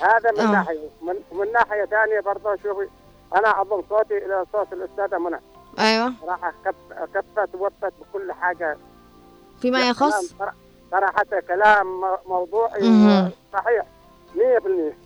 [0.01, 0.51] هذا من آه.
[0.51, 2.89] ناحية من, من ناحية ثانية برضه شوفي
[3.35, 5.39] أنا اضم صوتي إلى صوت الأستاذة منى.
[5.79, 6.13] أيوه.
[6.21, 6.75] صراحة كف
[7.13, 8.77] كفت ووفت بكل حاجة.
[9.61, 10.35] فيما يخص؟
[10.91, 12.81] صراحة كلام موضوعي.
[13.53, 13.85] صحيح
[14.35, 15.04] 100%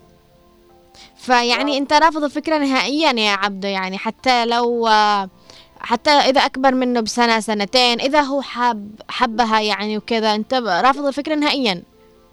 [1.16, 4.88] فيعني انت رافض الفكرة نهائيا يا عبده يعني حتى لو
[5.80, 11.36] حتى إذا أكبر منه بسنة سنتين إذا هو حاب حبها يعني وكذا أنت رافض الفكرة
[11.36, 11.84] نهائيا؟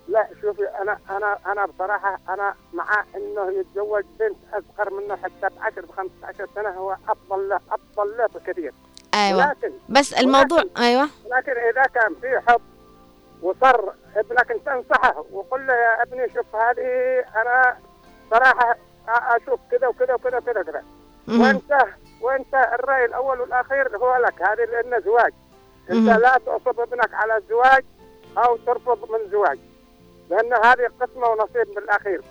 [0.08, 5.58] لا شوفي أنا أنا أنا بصراحة أنا مع إنه يتزوج بنت أصغر منه حتى ب
[5.60, 8.72] 10 ب 15 سنة هو أفضل له أفضل له بكثير.
[9.14, 9.48] أيوه.
[9.48, 11.08] ولكن بس الموضوع أيوه.
[11.36, 12.60] لكن إذا كان في حب
[13.42, 13.80] وصر
[14.16, 17.76] ابنك انت انصحه وقل له يا ابني شوف هذه أنا
[18.30, 18.76] صراحة
[19.08, 20.82] أشوف كذا وكذا وكذا وكذا كذا.
[21.28, 21.86] وانت
[22.20, 24.42] وأنت الرأي الأول والأخير هو لك.
[24.42, 25.32] هذه لأنه زواج.
[25.90, 26.08] أنت.
[26.08, 27.84] لا تغصب ابنك على الزواج
[28.38, 29.58] أو ترفض من زواج.
[30.30, 32.22] لأن هذه قسمة ونصيب بالاخير.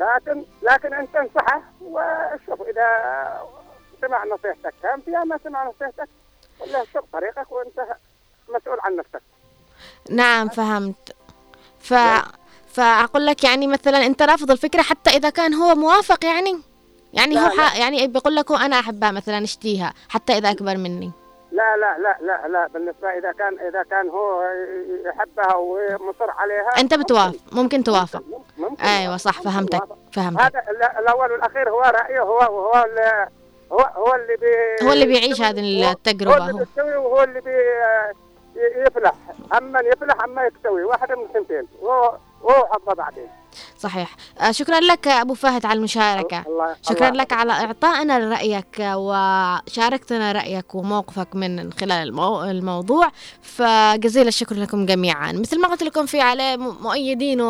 [0.00, 2.88] لكن لكن أنت انصحه وشوف إذا
[4.00, 4.74] سمع نصيحتك.
[4.82, 6.08] فهم فيها ما سمع نصيحتك
[6.66, 7.86] له شوف طريقك وأنت
[8.48, 9.22] مسؤول عن نفسك.
[10.10, 11.16] نعم فهمت.
[11.78, 11.94] ف
[12.76, 16.58] فأقول لك يعني مثلا أنت رافض الفكرة حتى إذا كان هو موافق يعني.
[17.12, 17.76] يعني لا، هو لا.
[17.78, 21.10] يعني بيقول لك هو أنا أحبها مثلا أشتيها حتى إذا أكبر مني.
[21.52, 22.66] لا لا لا لا لا.
[22.74, 24.42] بالنسبة إذا كان إذا كان هو
[25.06, 28.22] يحبها ومصر عليها أنت بتوافق ممكن توافق.
[28.28, 28.84] ممكن, ممكن.
[28.84, 29.82] أيوه صح ممكن فهمتك.
[30.12, 30.40] فهمتك.
[30.42, 32.72] هذا ال- الأول والأخير هو رأيه هو هو
[33.72, 36.58] هو هو اللي بي هو اللي بيعيش هذه التجربة هو اللي هو.
[36.58, 37.56] بيستوي وهو اللي بي
[38.86, 39.12] يفلح.
[39.58, 40.84] أما يفلح أما يكتوي.
[40.84, 41.66] واحدة من الثنتين.
[42.44, 43.28] حظه بعدين
[43.78, 44.16] صحيح.
[44.40, 46.44] آه، شكرا لك أبو فهد على المشاركة.
[46.46, 52.42] الله شكرا الله لك على إعطائنا رأيك وشاركتنا رأيك وموقفك من خلال المو...
[52.42, 53.08] الموضوع.
[53.42, 55.32] فجزيل الشكر لكم جميعا.
[55.32, 57.40] مثل ما قلت لكم في عليه مؤيدين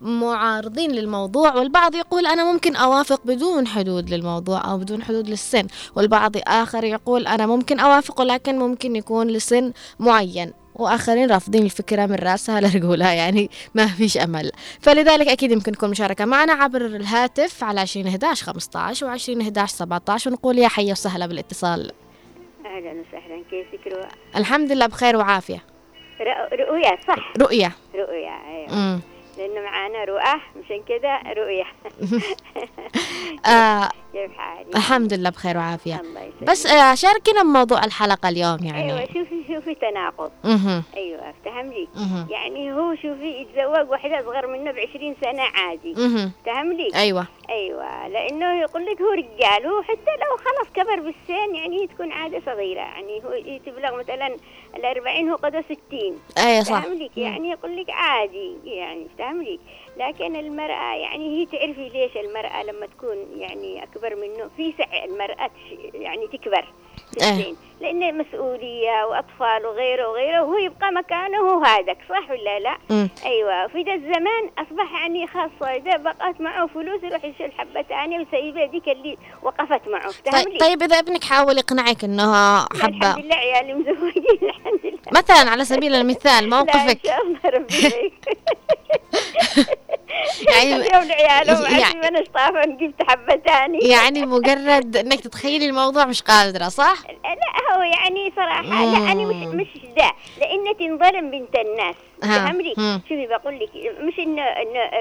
[0.00, 6.32] ومعارضين للموضوع والبعض يقول أنا ممكن أوافق بدون حدود للموضوع أو بدون حدود للسن والبعض
[6.36, 10.52] آخر يقول أنا ممكن أوافق ولكن ممكن يكون لسن معين.
[10.76, 14.50] وآخرين رافضين الفكرة من راسها لرجولها يعني ما فيش أمل.
[14.80, 20.30] فلذلك أكيد يمكنكم المشاركه معنا عبر الهاتف على 20 11 15 و 20 11 17
[20.30, 21.92] ونقول يا حي وسهلا بالاتصال.
[22.66, 25.62] أهلا وسهلا كيفك رؤى؟ الحمد لله بخير وعافية.
[26.20, 27.72] رؤ- رؤيا صح؟ رؤية.
[27.94, 28.72] رؤيا أيوه.
[28.72, 29.00] امم
[29.38, 31.64] لأنه معانا رؤى مشان كذا رؤيا
[33.52, 36.00] آه كيف حالك؟ الحمد لله بخير وعافية.
[36.00, 36.50] الله يسلمك.
[36.50, 40.30] بس آه شاركنا بموضوع الحلقة اليوم أيوه يعني شوفي شوفي تناقض.
[40.44, 45.94] أها أيوه افتهم لي؟ أها يعني هو شوفي يتزوج واحدة أصغر منه بعشرين سنة عادي.
[45.96, 47.26] أها فهم لي؟ أيوه.
[47.50, 52.12] أيوة لأنه يقول لك هو رجال هو حتى لو خلاص كبر بالسن يعني هي تكون
[52.12, 52.80] عادة صغيرة.
[52.80, 54.36] يعني هو تبلغ مثلا
[54.76, 56.18] الأربعين هو قد ستين.
[56.38, 56.82] اي صح.
[56.82, 59.60] فهم لك؟ يعني يقول لك عادي يعني فهم لك؟
[59.96, 65.50] لكن المرأة يعني هي تعرفي ليش المرأة لما تكون يعني أكبر منه في سعي المرأة
[65.94, 66.64] يعني تكبر
[67.12, 67.30] في إيه.
[67.32, 73.08] السن لأن مسؤولية وأطفال وغيره وغيره وهو يبقى مكانه هو هذاك صح ولا لا؟ مم.
[73.24, 78.18] أيوه في ذا الزمان أصبح يعني خاصة إذا بقت معه فلوس يروح يشيل حبة ثانية
[78.18, 83.34] ويسيبها ذيك اللي وقفت معه طيب؟ طيب إذا ابنك حاول يقنعك انه الحمد حبة لله
[83.34, 88.12] عيالي مزوجين الحمد لله مثلا على سبيل المثال لا موقفك الله ربي
[90.52, 96.22] يعني اليوم عيالهم يعني- ما نشطافه جبت حبة ثاني يعني مجرد إنك تتخيلي الموضوع مش
[96.22, 101.94] قادرة صح؟ لا هو يعني صراحة لا أنا مش مش ده لأن تنظلم بنت الناس.
[102.24, 103.00] ها، فهم لي مم.
[103.08, 103.68] شوفي بقول لك
[104.00, 104.44] مش إنه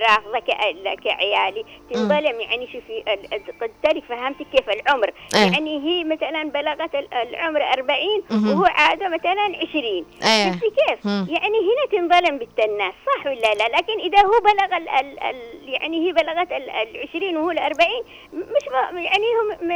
[0.09, 5.51] رافضة ك- كعيالي تنظلم يعني شوفي ال- ال- قلت لك فهمتك كيف العمر إيه.
[5.51, 8.49] يعني هي مثلا بلغت ال- العمر 40 مهم.
[8.49, 11.27] وهو عادة مثلا 20 إيه شفتي كيف؟ مم.
[11.29, 15.35] يعني هنا تنظلم بنت الناس صح ولا لا؟ لكن إذا هو بلغ ال ال ال
[15.69, 17.89] يعني هي بلغت ال ال 20 وهو ال 40
[18.33, 19.67] مش يعني هم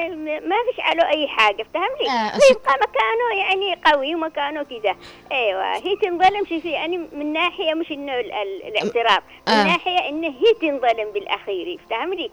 [0.50, 4.96] ما, فيش عليه أي حاجة فهمني آه، ويبقى مكانه يعني قوي ومكانه كذا
[5.32, 9.64] إيوه هي تنظلم شوفي يعني من ناحيه مش إنه ال- ال- الاعتراف من آه.
[9.64, 11.80] ناحية انه هي تنظلم بالأخير.
[11.90, 12.28] فهمني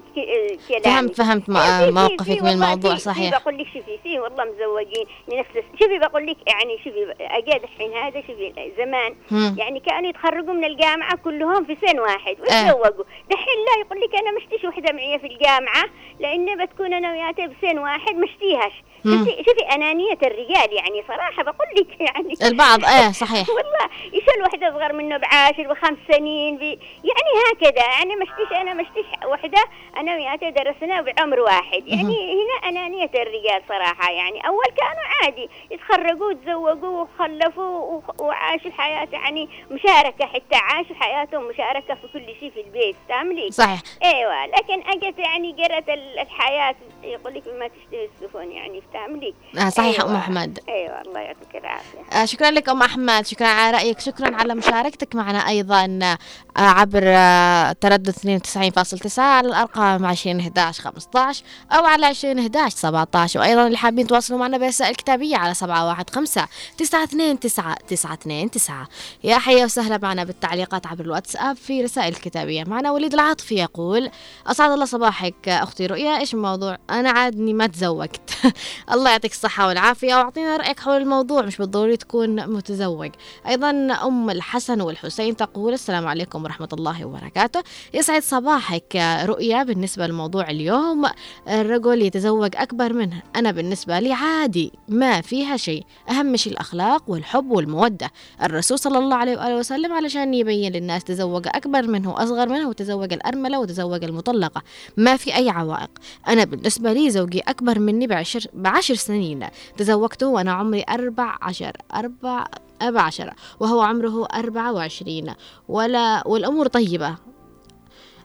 [0.00, 3.38] ك- آه، كلامي فهمت فهمت إيه، في- في- موقفك في من الموضوع في- في صحيح
[3.42, 8.20] بقول لك شوفي في والله مزوجين لنفس شوفي بقول لك يعني شوفي اجاد الحين هذا
[8.20, 9.54] شوفي زمان مم.
[9.58, 12.40] يعني كانوا يتخرجوا من الجامعة كلهم في سن واحد آه.
[12.42, 15.84] ويتزوجوا دحين لا يقول لك أنا مشتيش وحدة معي في الجامعة
[16.20, 18.72] لأن بتكون أنا وياها بسن واحد مشتيهاش.
[19.04, 24.68] شوفي شوفي أنانية الرجال يعني صراحة بقول لك يعني البعض إيه صحيح والله يشيل واحدة
[24.68, 27.84] أصغر منه بعاشر بخمس سنين بي يعني هكذا.
[27.98, 29.64] يعني مشتيش أنا مشتيش وحدة.
[29.96, 31.88] أنا وياها درسنا بعمر واحد.
[31.88, 34.10] يعني هنا أنانية الرجال صراحة.
[34.12, 35.48] يعني أول كانوا عادي.
[35.70, 40.54] يتخرجوا وتزوجوا وخلفوا وخ- وعاشوا الحياة يعني مشاركة حتى.
[40.56, 42.96] عاشوا حياتهم مشاركة في كل شيء في البيت.
[43.08, 43.80] تعملي صحيح.
[44.04, 44.46] إيوه.
[44.46, 45.52] لكن أجت يعني
[45.88, 50.18] ال- الحياة يقول لك ما تشتهي السفن يعني تعملي آه صحيح أم أيوة.
[50.18, 50.58] أحمد.
[50.68, 51.98] أيوه الله يعطيك العافية.
[52.22, 53.26] آه، شكرا لك أم أحمد.
[53.26, 54.00] شكرا على رأيك.
[54.00, 56.18] شكرا على مشاركتك معنا أيضا آه،
[56.60, 63.66] عبر آه، تردد 92.9 على الأرقام 20 11 15 أو على 20 11 17 وأيضا
[63.66, 67.40] اللي حابين تواصلوا معنا برسائل كتابية على 715 929
[67.86, 68.86] 929
[69.24, 74.10] يا حيا وسهلا معنا بالتعليقات عبر الواتساب في رسائل كتابيه معنا وليد العاطفي يقول
[74.46, 75.48] أسعد الله صباحك.
[75.48, 78.30] أختي رؤيا إيش الموضوع؟ أنا عادني ما تزوجت.
[78.92, 83.10] الله يعطيك الصحة والعافية وأعطينا رأيك حول الموضوع مش بالضروري تكون متزوج.
[83.48, 83.70] أيضا
[84.06, 87.62] أم الحسن والحسين تقول السلام عليكم ورحمة الله وبركاته.
[87.94, 88.96] يسعد صباحك.
[89.24, 91.06] رؤيا بالنسبة لموضوع اليوم
[91.48, 93.22] الرجل يتزوج أكبر منه.
[93.36, 95.84] أنا بالنسبة لي عادي ما فيها شيء.
[96.10, 98.10] أهم شيء الأخلاق والحب والمودة.
[98.42, 103.12] الرسول صلى الله عليه وآله وسلم علشان يبين للناس تزوج أكبر منه وأصغر منه وتزوج
[103.12, 104.62] الأرملة وتزوج المطلقة.
[104.96, 105.90] ما في أي عوائق.
[106.28, 106.44] أنا
[106.82, 109.46] بالنسبة لي زوجي أكبر مني بعشر بعشر سنين.
[109.76, 112.46] تزوجته وأنا عمري أربع عشر أربع
[112.82, 115.34] أربع عشر وهو عمره أربعة وعشرين.
[115.68, 117.16] ولا والأمور طيبة.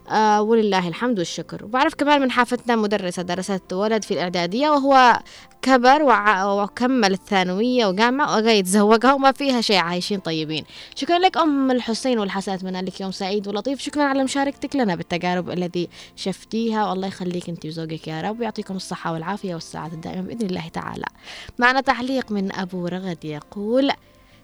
[0.10, 1.66] آه ولله الحمد والشكر.
[1.66, 5.20] وبعرف كمان من حافتنا مدرسة درست ولد في الإعدادية وهو
[5.62, 10.64] كبر وع- وكمل الثانوية وجامعة وجاي يتزوجها وما فيها شيء عايشين طيبين.
[10.96, 13.80] شكرا لك أم الحسين والحسن أتمنى لك يوم سعيد ولطيف.
[13.82, 16.90] شكرا على مشاركتك لنا بالتجارب الذي شفتيها.
[16.90, 18.40] والله يخليك أنت وزوجك يا رب.
[18.40, 21.06] ويعطيكم الصحة والعافية والسعادة الدائمة بإذن الله تعالى.
[21.60, 23.92] معنا تعليق من أبو رغد يقول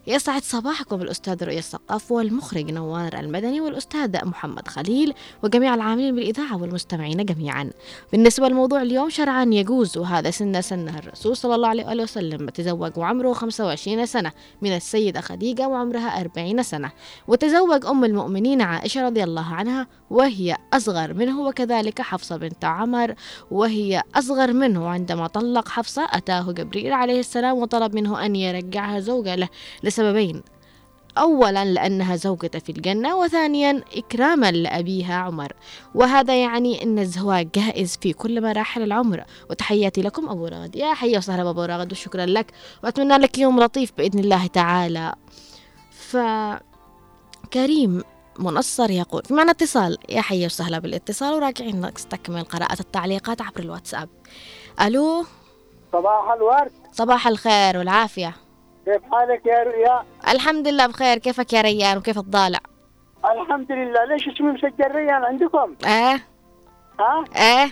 [0.08, 5.14] يسعد صباحكم الأستاذ رؤية الثقاف والمخرج نوار المدني والأستاذ محمد خليل
[5.44, 7.70] وجميع العاملين بالإذاعة والمستمعين جميعا.
[8.12, 12.98] بالنسبة لموضوع اليوم شرعا يجوز وهذا سن سنه الرسول صلى الله عليه وآله وسلم تزوج
[12.98, 14.32] وعمره 25 سنة
[14.62, 16.92] من السيدة خديجة وعمرها 40 سنة.
[17.28, 23.16] وتزوج أم المؤمنين عائشة رضي الله عنها وهي أصغر منه وكذلك حفصة بنت عمر
[23.52, 24.88] وهي أصغر منه.
[24.88, 29.50] عندما طلق حفصة أتاه جبريل عليه السلام وطلب منه أن يرجعها زوجة له
[29.94, 30.44] لسببين
[31.18, 35.54] أولا لأنها زوجته في الجنة وثانيا إكراما لأبيها عمر.
[35.96, 39.24] وهذا يعني أن الزواج جائز في كل مراحل العمر.
[39.50, 42.52] وتحياتي لكم أبو رغد يا حيا وسهلا أبو رغد وشكرا لك.
[42.84, 45.14] وأتمنى لك يوم لطيف بإذن الله تعالى.
[45.92, 46.18] ف
[47.54, 48.04] كريم
[48.40, 49.98] منصر يقول في معنا اتصال.
[50.10, 54.10] يا حيا وسهلا بالاتصال وراجعين نستكمل قراءة التعليقات عبر الواتساب.
[54.82, 55.26] ألو؟
[55.92, 56.72] صباح الورد.
[56.92, 58.43] صباح الخير والعافية.
[58.86, 60.04] كيف حالك يا رؤيا؟
[60.34, 61.18] الحمد لله بخير.
[61.18, 62.60] كيفك يا ريان؟ وكيف الضالع؟
[63.26, 64.06] الحمد لله.
[64.06, 66.28] ليش اسمي مسجل ريان عندكم؟ إيه.
[67.00, 67.72] ها؟ إيه.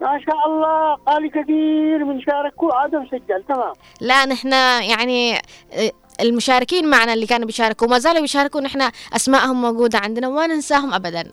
[0.00, 0.94] ما شاء الله.
[0.94, 3.72] قال كثير من شاركوا عادوا مسجل تمام.
[4.00, 5.90] لا نحن يعني آه،
[6.20, 11.32] المشاركين معنا اللي كانوا بيشاركوا وما زالوا بيشاركوا نحن اسمائهم موجودة عندنا وما ننساهم ابدا.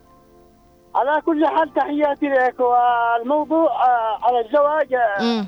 [0.95, 2.55] على كل حال تحياتي لك.
[2.59, 5.47] والموضوع آه، على الزواج آه، امم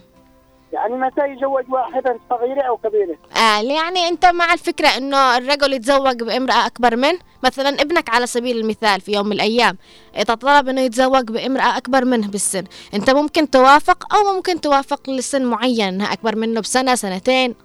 [0.74, 3.16] يعني متى يزوج واحدا صغيرة أو كبيرة.
[3.38, 8.58] آه يعني أنت مع الفكرة إنه الرجل يتزوج بامرأة أكبر منه مثلا ابنك على سبيل
[8.58, 9.78] المثال في يوم من الأيام
[10.18, 12.64] إذا طلب إنه يتزوج بامرأة أكبر منه بالسن
[12.94, 17.56] أنت ممكن توافق أو ممكن توافق لسن معين انها أكبر منه بسنة سنتين.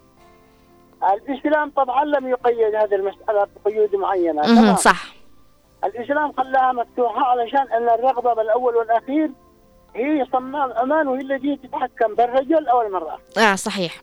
[1.03, 5.05] الإسلام طبعا لم يقيد هذه المسألة بقيود معينة صح.
[5.85, 9.31] الإسلام خلاها مفتوحة علشان أن الرغبة بالأول والأخير
[9.95, 14.01] هي صمام أمان وهي التي تتحكم بالرجل أو المرأة آه صحيح.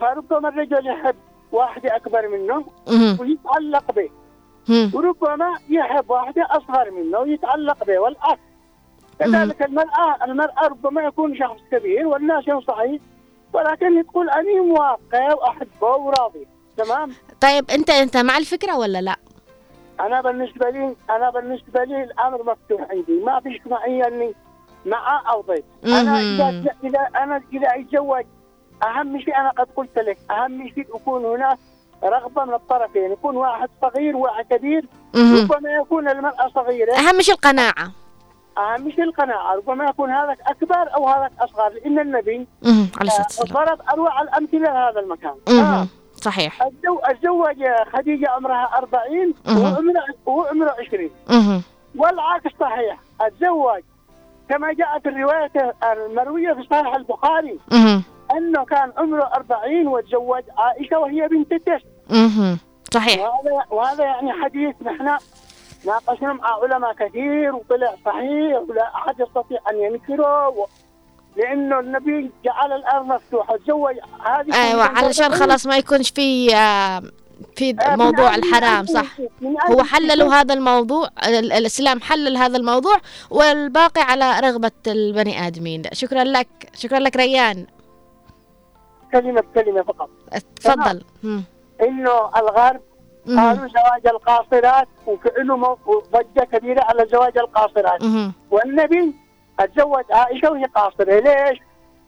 [0.00, 1.14] فربما الرجل يحب
[1.52, 4.10] واحدة أكبر منه مهم، ويتعلق به.
[4.68, 8.40] مهم، وربما يحب واحدة أصغر منه ويتعلق به والعكس
[9.18, 12.98] كذلك المرأة المرأة ربما يكون شخص كبير والناس ينصحيه
[13.52, 16.46] ولكن تقول أنا موافقة وأحبه وراضي.
[16.76, 17.10] تمام؟
[17.40, 19.16] طيب أنت أنت مع الفكرة ولا لا؟
[20.00, 23.20] أنا بالنسبة لي أنا بالنسبة لي الأمر مفتوح عندي.
[23.24, 24.34] ما فيش معي أني
[24.86, 26.64] مع أو ضد أنا إذا.
[26.84, 28.24] إذا أنا إذا أتزوج
[28.82, 31.58] أهم شيء أنا قد قلت لك أهم شيء يكون هناك
[32.04, 34.84] رغبة من الطرفين يكون واحد صغير وواحد كبير.
[35.14, 37.92] ربما يكون المرأة صغيرة أهم شيء القناعة
[38.58, 44.22] أهم شيء القناعة ربما يكون هذاك أكبر أو هذاك أصغر لأن النبي آه، ضرب اروع
[44.22, 45.88] الأمثلة لهذا المكان مهم.
[46.14, 46.62] صحيح
[47.10, 47.56] الزوج
[47.92, 49.62] خديجة عمرها 40 مهم.
[49.62, 51.62] وعمره وعمره 20 مهم.
[51.96, 53.82] والعكس صحيح الزوج
[54.48, 57.58] كما جاء في الرواية المروية في صحيح البخاري.
[58.36, 61.78] أنه كان عمره 40 وتزوج عائشة وهي بنت تسع.
[62.94, 65.16] صحيح وهذا وهذا يعني حديث نحن
[65.86, 70.66] ناقشنا مع علماء كثير وطلع صحيح ولا أحد يستطيع أن ينكره و...
[71.36, 73.94] لأنه النبي جعل الأرض مفتوحة تزوج
[74.26, 77.02] هذه أيوه علشان خلاص ما يكونش في آه،
[77.56, 79.06] في آه، موضوع الحرام صح
[79.70, 82.96] هو حللوا هذا الموضوع ال- الإسلام حلل هذا الموضوع
[83.30, 87.66] والباقي على رغبة البني آدمين شكرا لك شكرا لك ريان
[89.12, 90.10] كلمة بكلمه فقط
[90.56, 91.02] تفضل.
[91.82, 92.80] إنه الغرب.
[93.26, 98.02] قالوا زواج القاصرات وكانه مو- ضجة كبيرة على زواج القاصرات.
[98.50, 99.14] والنبي
[99.58, 101.58] تزوج عائشة وهي قاصرة ليش؟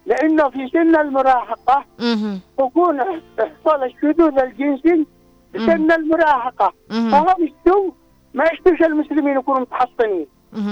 [0.07, 2.41] لأنه في سن المراهقة مهم.
[2.59, 2.97] تكون
[3.39, 5.07] يحصل الشذوذ الجنسي
[5.55, 6.73] بسن المراهقة.
[7.13, 7.91] فهم يشتوا
[8.35, 10.27] ما يشتوش المسلمين يكونوا متحصنين.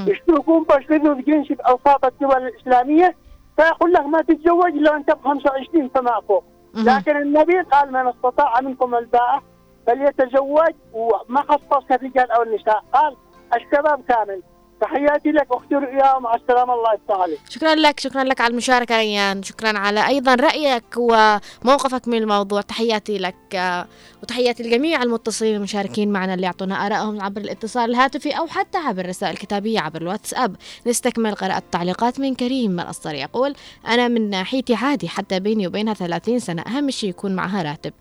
[0.06, 3.16] يشتوا يكون بشذوذ جنسي باوساط الدول الإسلامية
[3.56, 6.44] فيقول لك ما تتزوج الا أنت ب 25 فما فوق.
[6.74, 9.42] لكن النبي قال من استطاع منكم الباءة
[9.86, 13.16] فليتزوج وما خصص الرجال أو النساء قال
[13.56, 14.42] الشباب كامل
[14.82, 17.38] تحياتي لك أختي رؤيا ومع السلامة الله يفتح عليك.
[17.48, 22.60] شكرا لك شكرا لك على المشاركة ريان شكرا على أيضا رأيك وموقفك من الموضوع.
[22.60, 23.86] تحياتي لك آه،
[24.22, 29.32] وتحياتي لجميع المتصلين المشاركين معنا اللي يعطونا آرائهم عبر الاتصال الهاتفي أو حتى عبر الرسائل
[29.32, 30.56] الكتابية عبر الواتساب.
[30.86, 33.54] نستكمل قراءة التعليقات من كريم من الأسطر يقول
[33.88, 36.62] أنا من ناحيتي عادي حتى بيني وبينها 30 سنة.
[36.62, 37.92] أهم شيء يكون معها راتب.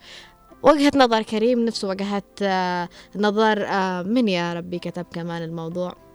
[0.63, 6.10] وجهة نظر كريم نفس وجهة آه، نظر آه، من يا ربي كتب كمان الموضوع.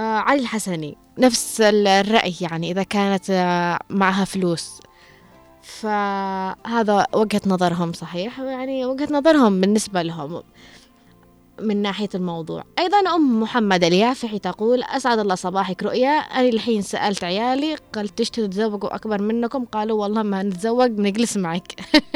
[0.00, 4.80] علي الحسني نفس ال- الرأي يعني إذا كانت آه معها فلوس.
[5.62, 10.42] فهذا وجهة نظرهم صحيح؟ يعني وجهة نظرهم بالنسبة لهم.
[11.60, 12.64] من ناحية الموضوع.
[12.78, 15.82] أيضا أم محمد اليافعي تقول أسعد الله صباحك.
[15.82, 21.36] رؤيا أنا الحين سألت عيالي قلت تشتوا تتزوجوا أكبر منكم؟ قالوا والله ما نتزوج بنجلس
[21.36, 21.72] معك.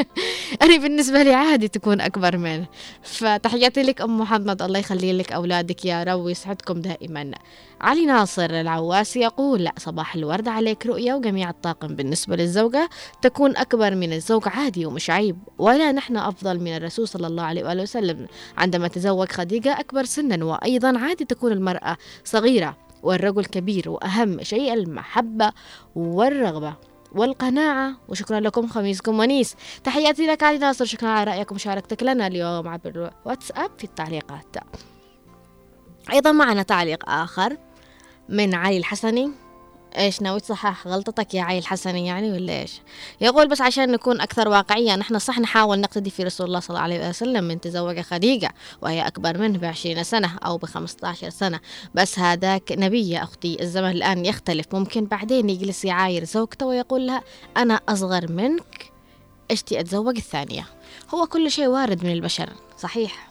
[0.62, 2.66] أنا بالنسبة لي عادي تكون أكبر منه.
[3.02, 7.30] فتحياتي لك أم محمد الله يخلي لك أولادك يا رب ويسعدكم دائما.
[7.80, 12.88] علي ناصر العواسي يقول لا صباح الورد عليك رؤيا وجميع الطاقم بالنسبة للزوجة.
[13.22, 17.64] تكون أكبر من الزوج عادي ومش عيب ولا نحن أفضل من الرسول صلى الله عليه
[17.64, 18.26] وآله وسلم
[18.56, 25.52] عندما تزوج خديجة أكبر سنا وأيضا عادي تكون المرأة صغيرة والرجل كبير وأهم شيء المحبة
[25.94, 26.74] والرغبة
[27.12, 27.96] والقناعة.
[28.08, 29.56] وشكرا لكم خميسكم ونيس.
[29.84, 30.84] تحياتي لك علي ناصر.
[30.84, 34.56] شكرا على رأيك ومشاركتك لنا اليوم عبر الواتساب في التعليقات.
[36.12, 37.56] أيضا معنا تعليق آخر
[38.28, 39.47] من علي الحسني.
[39.96, 42.80] إيش ناوي تصحح غلطتك يا علي الحسني يعني ولا إيش؟
[43.20, 46.80] يقول بس عشان نكون أكثر واقعية نحن صح نحاول نقتدي في رسول الله صلى الله
[46.80, 51.60] عليه وسلم من تزوج خديجة وهي أكبر منه بعشرين سنة أو بخمسة عشر سنة.
[51.94, 54.66] بس هذاك نبي يا أختي الزمن الآن يختلف.
[54.74, 57.22] ممكن بعدين يجلس يعاير زوجته ويقول لها
[57.56, 58.92] أنا أصغر منك
[59.50, 60.66] اشتي أتزوج الثانية؟
[61.14, 63.30] هو كل شيء وارد من البشر صحيح؟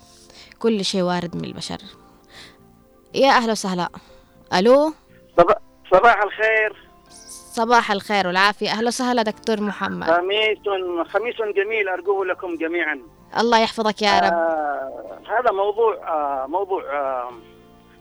[0.59, 1.77] كل شيء وارد من البشر.
[3.15, 3.89] يا أهلا وسهلا.
[4.53, 4.93] ألو؟
[5.91, 6.73] صباح الخير.
[7.53, 8.69] صباح الخير والعافية.
[8.69, 10.03] أهلا وسهلا دكتور محمد.
[10.07, 10.57] خميس
[11.07, 12.99] خميس جميل أرجوه لكم جميعا.
[13.39, 14.33] الله يحفظك يا رب.
[14.33, 17.31] آه هذا موضوع آه موضوع آه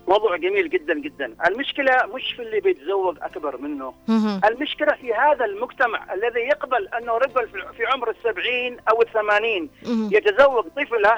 [0.09, 1.37] موضوع جميل جدا جدا.
[1.47, 3.95] المشكلة مش في اللي بيتزوج أكبر منه.
[4.09, 4.41] مهم.
[4.45, 9.71] المشكلة في هذا المجتمع الذي يقبل أنه رجل في- عمر السبعين أو الثمانين.
[10.13, 11.17] يتزوج طفلة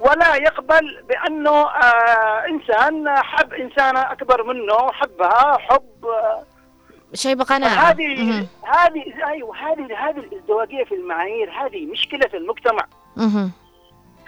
[0.00, 6.42] ولا يقبل بأنه آه إنسان حب انسانه أكبر منه حبها حب آه.
[7.14, 7.70] شيء بقناعة.
[7.90, 8.46] هذه.
[8.62, 12.86] هذه أيوه هذه هذه الازدواجيه في المعايير هذه مشكلة المجتمع.
[13.16, 13.52] مهم.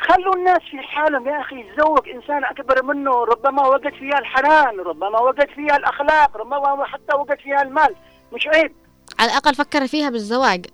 [0.01, 5.21] خلوا الناس في حالهم يا أخي يتزوج إنسان أكبر منه ربما وجد فيها الحنان ربما
[5.21, 7.95] وجد فيها الأخلاق ربما حتى وجد فيها المال.
[8.33, 8.73] مش عيب.
[9.19, 10.67] على الأقل فكر فيها بالزواج.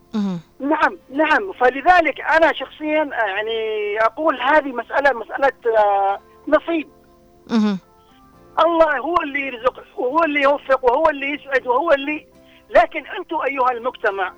[0.61, 6.89] نعم نعم فلذلك أنا شخصيا يعني أقول هذه مسألة مسألة آه، نصيب.
[8.67, 12.27] الله هو اللي يرزق وهو اللي يوفق وهو اللي يسعد وهو اللي
[12.71, 14.33] لكن أنتم أيها المجتمع.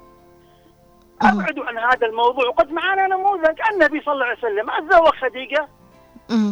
[1.22, 5.68] أبعدوا عن هذا الموضوع وقد معنا نموذج النبي صلى الله عليه وسلم تزوج خديجة.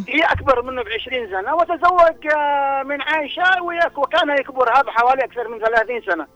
[0.09, 5.49] هي أكبر منه ب 20 سنة وتزوج آه، من عائشة ويك- وكان يكبرها بحوالي أكثر
[5.49, 6.27] من 30 سنة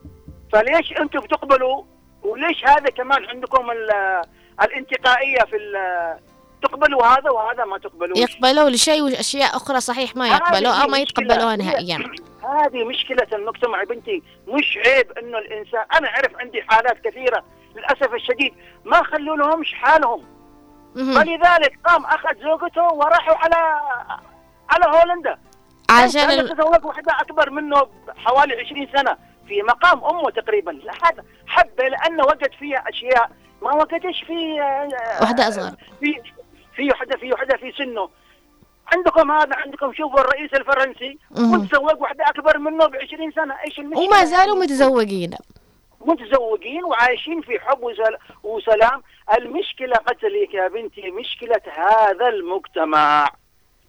[0.53, 1.83] فليش أنتم بتقبلوا
[2.23, 4.23] وليش هذا كمان عندكم ال-
[4.63, 5.57] الانتقائية في
[6.63, 10.99] تقبلوا هذا وهذا ما تقبلوش يقبلوا لشيء وأشياء أخرى صحيح ما يقبلوا هذه أو ما.
[10.99, 11.97] يتقبلوها نهائيا
[12.45, 17.45] هذه مشكلة المجتمع بنتي مش عيب إنه الانسان أنا أعرف عندي حالات كثيرة
[17.77, 20.25] للأسف الشديد ما خلوا لهمش حالهم.
[20.95, 23.81] فلذلك قام أخذ زوجته وراحوا على
[24.71, 25.39] على هولندا
[25.91, 26.31] عشان.
[26.39, 29.17] يتزوج واحدة أكبر منه بحوالي 20 سنة
[29.51, 30.71] في مقام أمه تقريبا.
[30.71, 33.31] لا هذا حبه لأنه وجد فيها أشياء
[33.63, 34.89] ما وجدش في آه،
[35.21, 35.71] واحدة أصغر.
[36.01, 36.21] في
[36.77, 38.09] في وحدة في وحدة في سنه.
[38.93, 41.19] عندكم هذا عندكم شوفوا الرئيس الفرنسي.
[41.31, 43.55] متزوج واحدة أكبر منه ب 20 سنة.
[43.67, 45.31] إيش المشكلة؟ وما زالوا؟ متزوجين.
[46.01, 49.03] متزوجين وعايشين في حب وسل- وسلام.
[49.39, 53.29] المشكلة قلت لك يا بنتي مشكلة هذا المجتمع.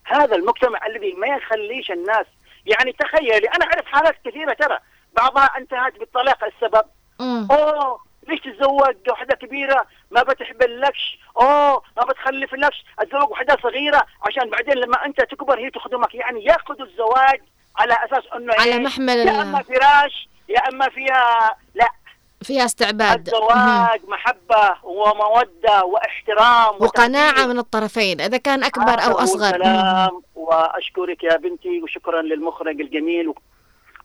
[0.06, 2.26] هذا المجتمع الذي ما يخليش الناس
[2.66, 4.78] يعني تخيلي أنا أعرف حالات كثيرة ترى.
[5.18, 6.84] بعضها انتهت بالطلاق السبب
[7.20, 7.48] مم.
[7.52, 14.74] أوه ليش تتزوج واحدة كبيرة ما بتحبلكش أوه ما بتخلفلكش اتزوج واحدة صغيرة عشان بعدين
[14.74, 17.42] لما أنت تكبر هي تخدمك يعني ياخذوا الزواج
[17.78, 21.90] على أساس إنه على؟ محمل يا أما فراش يا أما فيها لا
[22.44, 23.28] فيها استعباد.
[23.28, 27.48] الزواج محبة ومودة واحترام وقناعة وتقدير.
[27.48, 29.56] من الطرفين إذا كان أكبر أو هو أصغر مهم.
[29.56, 33.34] الكلام وأشكرك يا بنتي وشكرا للمخرج الجميل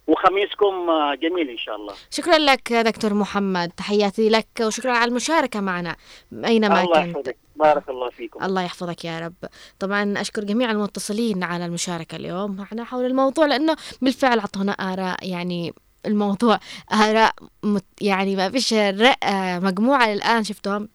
[0.07, 1.95] وخميسكم آه، جميل إن شاء الله.
[2.11, 5.97] شكرا لك دكتور محمد تحياتي لك وشكرا على المشاركة معنا
[6.45, 7.17] أينما الله كنت.
[7.17, 7.37] يحفظك.
[7.57, 8.45] بارك الله فيكم.
[8.45, 9.35] الله يحفظك يا رب.
[9.79, 12.57] طبعا أشكر جميع المتصلين على المشاركة اليوم.
[12.57, 15.73] معنا حول الموضوع لأنه بالفعل أعطونا آراء يعني
[16.07, 16.59] الموضوع
[16.93, 17.33] آراء
[17.63, 20.89] مت يعني ما فيش آه، مجموعة الآن شفتهم.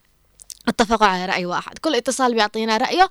[0.68, 1.78] اتفقوا على رأي واحد.
[1.78, 3.09] كل اتصال بيعطينا رأيه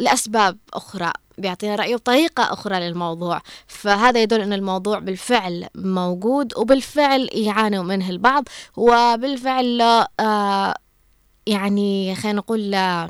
[0.00, 3.40] ولأسباب أخرى بيعطينا رأيه بطريقة أخرى للموضوع.
[3.66, 8.44] فهذا يدل أن الموضوع بالفعل موجود وبالفعل يعانوا منه البعض
[8.76, 9.80] وبالفعل
[10.20, 10.74] آه
[11.46, 13.08] يعني خلينا نقول آه،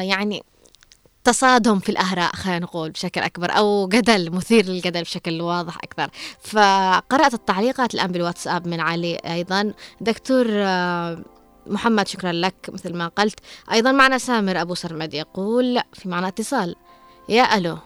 [0.00, 0.42] يعني
[1.24, 6.10] تصادم في الآراء خلينا نقول بشكل أكبر أو جدل مثير للجدل بشكل واضح أكثر.
[6.40, 9.72] فقرأت التعليقات الآن بالواتساب من علي أيضا.
[10.00, 11.22] دكتور آه،
[11.66, 13.40] محمد شكرا لك مثل ما قلت.
[13.72, 16.76] أيضا معنا سامر أبو سرمد يقول في معنا اتصال.
[17.28, 17.76] يا ألو.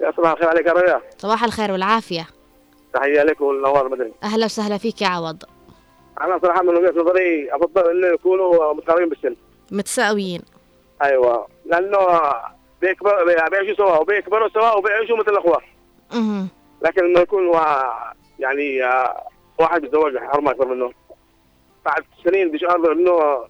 [0.00, 2.26] يا صباح الخير عليك يا ريا صباح الخير والعافية.
[2.94, 5.42] تحية لك والنوار المدني أهلا وسهلا فيك يا عوض.
[6.20, 9.36] أنا صراحة من وجهة نظري افضل إنه يكونوا متقاربين بالسن.
[9.70, 10.42] متساويين.
[11.02, 11.46] أيوه.
[11.66, 11.98] لأنه
[12.80, 15.32] بيكبر بيعيشوا سوا وبيكبروا سوا وبيعيشوا مثل
[16.12, 16.48] مهم.
[16.82, 17.52] لكن إنه يكون
[18.38, 19.28] يعني آه،
[19.58, 20.92] واحد بيتزوج حرمة أكبر منه.
[21.88, 23.44] بعد سنين بيشعر إنه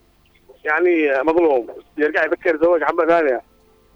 [0.64, 1.66] يعني مظلوم.
[1.98, 3.42] يرجع يفكر يتزوج حبة ثانية.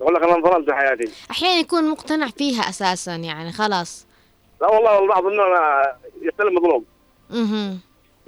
[0.01, 1.11] يقول لك أنا انظلمت في حياتي.
[1.31, 4.07] أحيانا يكون مقتنع فيها أساسا يعني خلاص.
[4.61, 5.43] لا والله البعض إنه
[6.23, 6.85] يستلم مظلوم.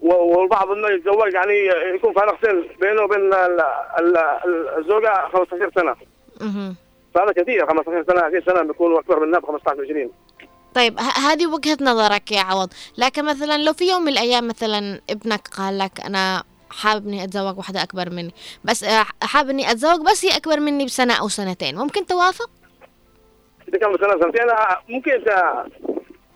[0.02, 3.34] و- والبعض إنه يتزوج يعني يكون فارق سن بينه وبين ال-
[3.98, 5.94] ال- ال- الزوجة 15 سنة.
[6.40, 6.76] مهم.
[7.14, 10.10] فهذا كثير 15 سنة 20 سنة بيكونوا أكبر منها ب 15 20
[10.74, 15.00] طيب ه- هذه وجهة نظرك يا عوض لكن مثلا لو في يوم من الأيام مثلا
[15.10, 20.00] ابنك قال لك أنا حابب إني أتزوج واحدة أكبر مني بس آه، حابب إني أتزوج
[20.00, 22.50] بس هي أكبر مني بسنة أو سنتين ممكن توافق
[23.68, 25.10] إذا كان سنه سنتين آه، ممكن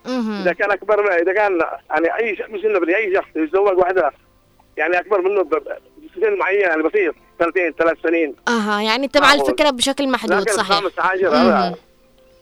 [0.05, 0.41] مهم.
[0.41, 1.59] إذا كان أكبر إذا كان
[1.89, 4.11] يعني أي شخص مش إنه أي شخص يتزوج واحدة
[4.77, 9.41] يعني أكبر منه بسن معين يعني بسيط سنتين ثلاث سنين أها يعني مع معقول.
[9.41, 11.51] الفكرة بشكل محدود صحيح خامس عاشر مهم.
[11.51, 11.75] هذا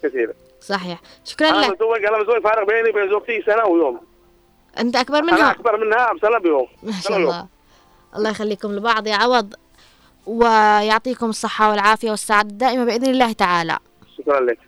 [0.03, 0.33] كثير
[0.67, 1.01] صحيح.
[1.25, 1.69] شكرا أنا لك.
[1.71, 4.01] متزوج أنا متزوج فارق بيني وبين زوجتي سنة ويوم.
[4.79, 7.17] أنت أكبر أنا منها أكبر منها بسنة بيوم ما شاء.
[7.17, 7.47] الله.
[8.15, 9.53] الله يخليكم لبعض يا عوض
[10.25, 13.77] ويعطيكم الصحة والعافية والسعادة الدائمة بإذن الله تعالى.
[14.17, 14.59] شكرا لك.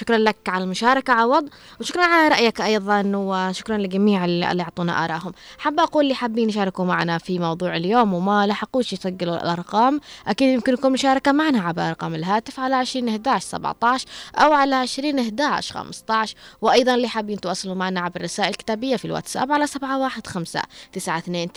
[0.00, 1.48] شكرا لك على المشاركة عوض.
[1.80, 5.32] وشكرا على رأيك أيضا وشكرا لجميع اللي أعطونا آرائهم.
[5.58, 10.88] حابة أقول اللي حابين يشاركوا معنا في موضوع اليوم وما لحقوش يسجلوا الأرقام أكيد يمكنكم
[10.88, 16.94] المشاركة معنا عبر أرقام الهاتف على 20 11 17 أو على 20 11 15 وأيضا
[16.94, 21.52] اللي حابين تواصلوا معنا عبر الرسائل الكتابية في الواتساب على 715 929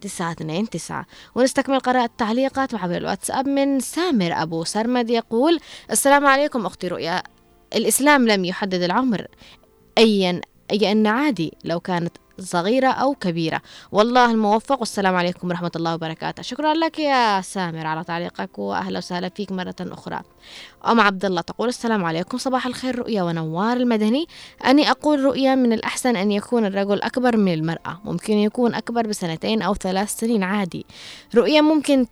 [0.00, 5.58] 929 ونستكمل قراءة التعليقات عبر الواتساب من سامر أبو سرمد يقول
[5.90, 7.35] السلام عليكم أختي رؤيا.
[7.76, 9.26] الإسلام لم يحدد العمر.
[9.98, 13.60] أيا أي أن عادي لو كانت صغيرة أو كبيرة.
[13.92, 14.80] والله الموفق.
[14.80, 16.42] والسلام عليكم ورحمة الله وبركاته.
[16.42, 20.20] شكرا لك يا سامر على تعليقك وأهلا وسهلا فيك مرة أخرى.
[20.86, 22.38] أم عبد الله تقول السلام عليكم.
[22.38, 24.26] صباح الخير رؤيا ونوار المدني.
[24.66, 28.00] أني أقول رؤيا من الأحسن أن يكون الرجل أكبر من المرأة.
[28.04, 30.86] ممكن يكون أكبر بسنتين أو ثلاث سنين عادي.
[31.34, 32.06] رؤيا ممكن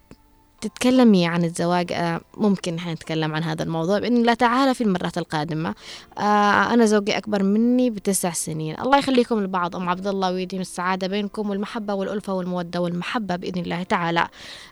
[0.68, 5.18] تتكلمي عن الزواج آه، ممكن إحنا نتكلم عن هذا الموضوع بإذن الله تعالى في المرات
[5.18, 5.74] القادمة.
[6.18, 8.80] آه، أنا زوجي أكبر مني بتسع سنين.
[8.80, 13.82] الله يخليكم لبعض أم عبد الله ويديم السعادة بينكم والمحبة والألفة والمودة والمحبة بإذن الله
[13.82, 14.28] تعالى.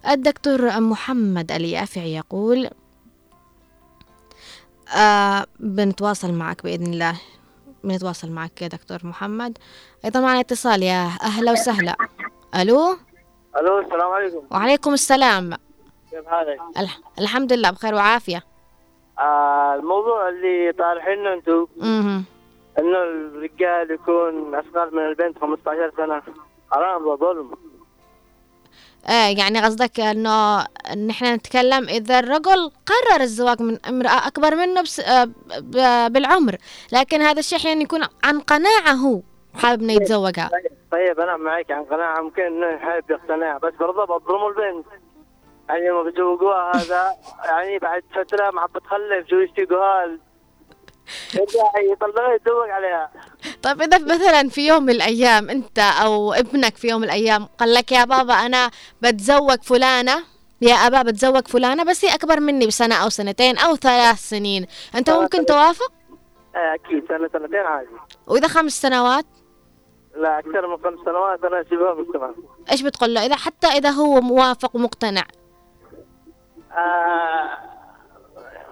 [0.09, 2.71] الدكتور محمد اليافعي يقول
[4.97, 7.21] آه بنتواصل معك بإذن الله.
[7.85, 9.59] بنتواصل معك يا دكتور محمد.
[10.05, 11.97] أيضا معنا اتصال يا أهلا وسهلا.
[12.57, 12.97] ألو؟
[13.57, 14.47] ألو السلام عليكم.
[14.51, 15.53] وعليكم السلام.
[16.13, 18.43] كيف حالك؟ الح- الحمد لله بخير وعافية.
[19.19, 21.67] آه الموضوع اللي طارحينه أنتم.
[22.79, 26.23] انه الرجال يكون اصغر من البنت 15 سنة.
[26.71, 27.51] حرام وظلم.
[29.09, 30.61] آه يعني قصدك إنه
[30.93, 35.29] ان إحنا نتكلم إذا الرجل قرر الزواج من امرأة أكبر منه بس آه
[36.09, 36.57] بالعمر
[36.93, 39.21] لكن هذا الشيء أحيانا يكون عن قناعة هو
[39.55, 40.51] حابب إنه يتزوجها.
[40.93, 44.87] طيب أنا معك عن قناعة ممكن إنه حابب يقتنع بس برضه بظلموا البنت.
[45.69, 47.13] يعني لما بيزوجوها هذا.
[47.45, 50.19] يعني بعد فترة ما عم بتخلف شو يشتيقوها
[51.35, 51.71] يرجع
[52.35, 53.11] يتزوج عليها.
[53.63, 57.75] طيب إذا مثلا في يوم من الأيام أنت أو ابنك في يوم من الأيام قال
[57.75, 58.71] لك يا بابا أنا
[59.03, 60.23] بتزوج فلانة
[60.61, 65.11] يا أبا بتزوج فلانة بس هي أكبر مني بسنة أو سنتين أو ثلاث سنين أنت
[65.11, 65.93] ممكن توافق؟
[66.57, 67.89] آه، أكيد سنة سنتين عادي.
[68.27, 69.25] وإذا خمس سنوات؟
[70.17, 72.31] لا أكثر من خمس سنوات أنا اسيبها مجتمع
[72.73, 75.25] إيش بتقول له؟ إذا حتى إذا هو موافق ومقتنع.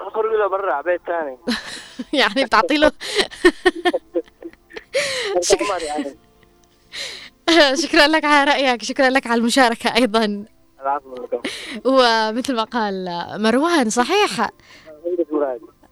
[0.00, 1.38] أخرج له برا على بيت ثاني.
[2.22, 2.92] يعني بتعطي له
[5.82, 6.16] يعني.
[7.82, 9.40] شكرا لك على رأيك شكرا لك على
[10.80, 11.40] العفو لكم
[11.84, 13.06] ومثل ما قال
[13.42, 14.40] مروان صحيح؟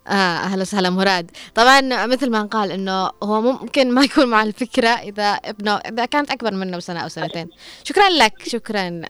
[0.09, 1.31] آه أهلا وسهلا مراد.
[1.55, 6.31] طبعا مثل ما قال إنه هو ممكن ما يكون مع الفكرة إذا ابنه إذا كانت
[6.31, 7.51] أكبر منه بسنة أو سنتين.
[7.85, 9.03] شكرا لك شكرا.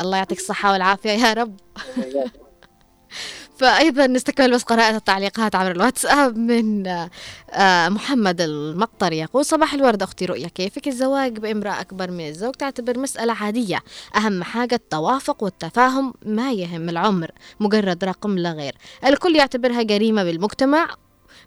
[0.00, 1.56] الله يعطيك الصحة والعافية يا رب.
[3.58, 6.86] فأيضا نستكمل بس قراءة التعليقات عبر الواتساب من
[7.50, 12.98] آه، محمد المقطري يقول صباح الورد أختي رؤيا كيفك؟ الزواج بامرأة أكبر من الزوج تعتبر
[12.98, 13.78] مسألة عادية.
[14.16, 17.30] أهم حاجة التوافق والتفاهم ما يهم العمر
[17.60, 18.74] مجرد رقم لا غير.
[19.06, 20.88] الكل يعتبرها جريمة بالمجتمع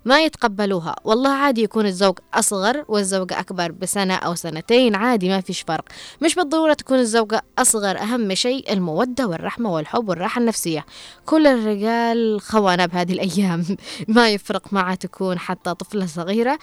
[0.06, 0.95] ما يتقبلوها.
[1.04, 5.86] والله عادي يكون الزوج أصغر والزوجة أكبر بسنة أو سنتين عادي ما فيش فرق.
[6.22, 10.86] مش بالضرورة تكون الزوجة أصغر أهم شيء المودة والرحمة والحب والراحة النفسية.
[11.26, 13.66] كل الرجال خونة بهذه الأيام.
[14.08, 16.60] ما يفرق معها تكون حتى طفلة صغيرة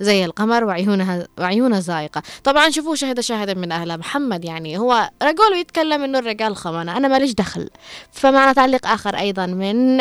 [0.00, 5.52] زي القمر وعيونها وعيونها زايقة طبعا شوفوا شهد شاهد من أهلها محمد يعني هو رجل
[5.52, 7.70] ويتكلم إنه الرجال خونة أنا ماليش دخل.
[8.12, 10.00] فمعنا تعليق آخر أيضا من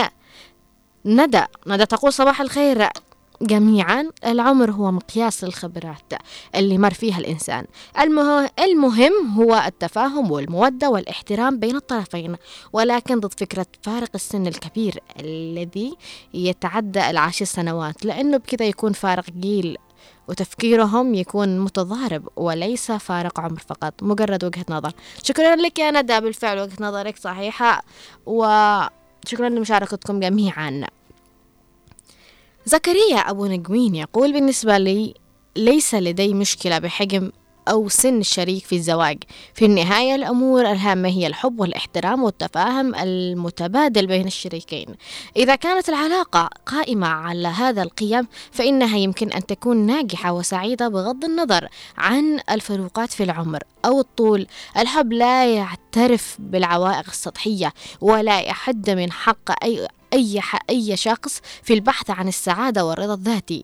[1.07, 2.89] ندى ندى تقول صباح الخير.
[3.41, 6.13] جميعا العمر هو مقياس الخبرات
[6.55, 7.65] اللي مر فيها الإنسان.
[7.99, 8.49] المه...
[8.59, 12.35] المهم هو التفاهم والمودة والاحترام بين الطرفين.
[12.73, 15.97] ولكن ضد فكرة فارق السن الكبير الذي
[16.33, 19.77] يتعدى العشر سنوات لأنه بكذا يكون فارق جيل
[20.27, 23.93] وتفكيرهم يكون متضارب وليس فارق عمر فقط.
[24.03, 24.91] مجرد وجهة نظر.
[25.23, 27.81] شكرا لك يا ندى بالفعل وجهة نظرك صحيحة.
[28.25, 30.87] وشكرا لمشاركتكم جميعا.
[32.67, 35.13] زكريا أبو نجوين يقول بالنسبة لي
[35.55, 37.31] ليس لدي مشكلة بحجم
[37.67, 39.23] أو سن الشريك في الزواج.
[39.53, 44.87] في النهاية الأمور الهامة هي الحب والاحترام والتفاهم المتبادل بين الشريكين.
[45.35, 51.67] إذا كانت العلاقة قائمة على هذا القيم فإنها يمكن أن تكون ناجحة وسعيدة بغض النظر
[51.97, 54.47] عن الفروقات في العمر أو الطول.
[54.77, 62.09] الحب لا يعترف بالعوائق السطحية ولا يحد من حق أي أي أي شخص في البحث
[62.09, 63.63] عن السعادة والرضا الذاتي.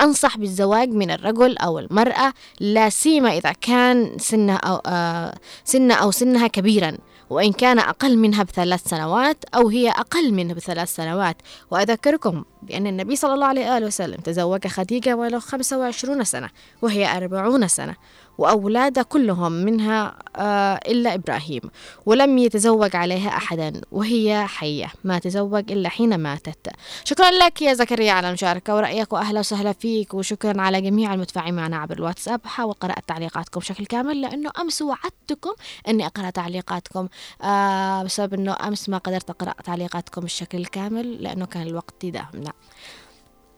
[0.00, 5.34] أنصح بالزواج من الرجل أو المرأة لا سيما إذا كان سنها أو آه
[5.64, 6.98] سنها أو سنها كبيرا
[7.30, 11.36] وإن كان أقل منها بثلاث سنوات أو هي أقل منها بثلاث سنوات.
[11.70, 16.50] وأذكركم بأن النبي صلى الله عليه وسلم تزوج خديجة ولو 25 سنة
[16.82, 17.96] وهي 40 سنة.
[18.38, 21.60] وأولاد كلهم منها آه إلا إبراهيم.
[22.06, 24.92] ولم يتزوج عليها أحدا وهي حية.
[25.04, 26.68] ما تزوج إلا حين ماتت.
[27.04, 31.76] شكرا لك يا زكريا على المشاركة ورأيك وأهلا وسهلا فيك وشكرا على جميع المتفاعلين معنا
[31.76, 32.40] عبر الواتساب.
[32.44, 35.52] حاول قراءة تعليقاتكم بشكل كامل لأنه أمس وعدتكم
[35.88, 37.08] أني أقرأ تعليقاتكم.
[37.42, 42.52] آه بسبب أنه أمس ما قدرت أقرأ تعليقاتكم بالشكل الكامل لأنه كان الوقت يداهمنا.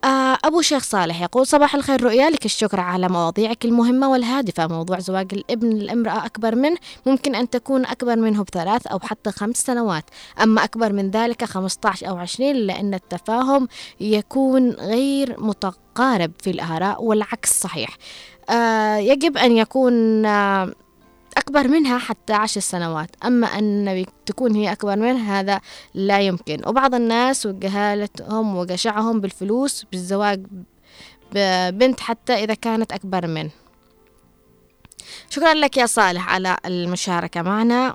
[0.05, 4.67] أبو شيخ صالح يقول صباح الخير رؤيا لك الشكر على مواضيعك المهمة والهادفة.
[4.67, 6.77] موضوع زواج الابن الامرأة أكبر منه
[7.07, 10.05] ممكن أن تكون أكبر منه بثلاث أو حتى خمس سنوات.
[10.43, 13.69] أما أكبر من ذلك 15 أو 20 لأن التفاهم
[14.01, 17.97] يكون غير متقارب في الآراء والعكس صحيح.
[18.51, 20.73] آه يجب أن يكون آه
[21.39, 23.11] أكبر منها حتى عشر سنوات.
[23.25, 25.61] أما أن تكون هي أكبر منها هذا
[25.95, 26.61] لا يمكن.
[26.67, 30.47] وبعض الناس وجهالتهم وجشعهم بالفلوس بالزواج
[31.33, 33.51] ببنت حتى إذا كانت أكبر منه
[35.31, 37.95] شكرا لك يا صالح على المشاركة معنا.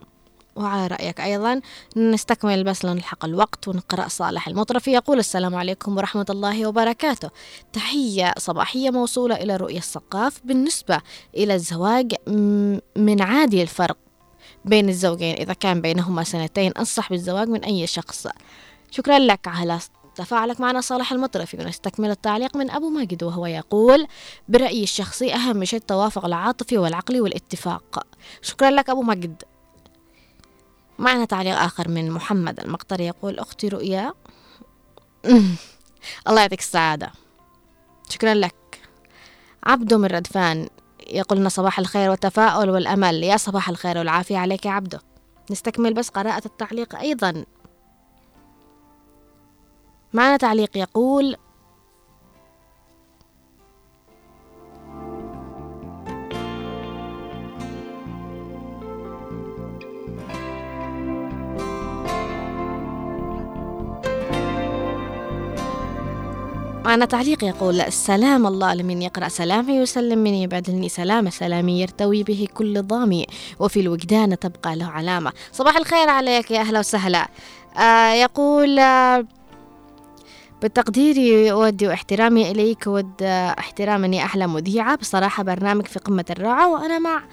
[0.55, 1.61] وعلى رأيك أيضا.
[1.97, 4.91] نستكمل بس لنلحق الوقت ونقرأ صالح المطرفي.
[4.91, 7.29] يقول السلام عليكم ورحمة الله وبركاته.
[7.73, 11.01] تحية صباحية موصولة إلى رؤية الثقاف بالنسبة
[11.37, 12.15] إلى الزواج
[12.95, 13.97] من عادي الفرق
[14.65, 15.35] بين الزوجين.
[15.35, 18.27] إذا كان بينهما سنتين أنصح بالزواج من أي شخص.
[18.91, 19.79] شكرا لك على
[20.15, 21.57] تفاعلك معنا صالح المطرفي.
[21.57, 24.07] ونستكمل التعليق من أبو ماجد وهو يقول
[24.49, 28.07] برأيي الشخصي أهم شيء التوافق العاطفي والعقلي والاتفاق.
[28.41, 29.43] شكرا لك أبو ماجد.
[30.99, 34.13] معنا تعليق آخر من محمد المقطري يقول أختي رؤيا.
[36.27, 37.11] الله يعطيك السعادة.
[38.09, 38.81] شكرا لك.
[39.63, 40.69] عبدو من ردفان
[41.07, 43.23] يقول لنا صباح الخير والتفاؤل والأمل.
[43.23, 44.97] يا صباح الخير والعافية عليك يا عبدو
[45.51, 47.45] نستكمل بس قراءة التعليق أيضا.
[50.13, 51.35] معنا تعليق يقول
[66.83, 72.47] معنا تعليق يقول سلام الله لمن يقرأ سلامي يسلم من يبعدني سلام سلامي يرتوي به
[72.53, 73.25] كل ضامي
[73.59, 75.31] وفي الوجدان تبقى له علامة.
[75.51, 77.27] صباح الخير عليك يا أهلا وسهلا.
[77.77, 79.25] آه يقول آه
[80.63, 84.95] بتقديري أودي واحترامي إليك ود احترام أني أحلى مذيعة.
[84.95, 87.23] بصراحة برنامج في قمة الروعة وأنا مع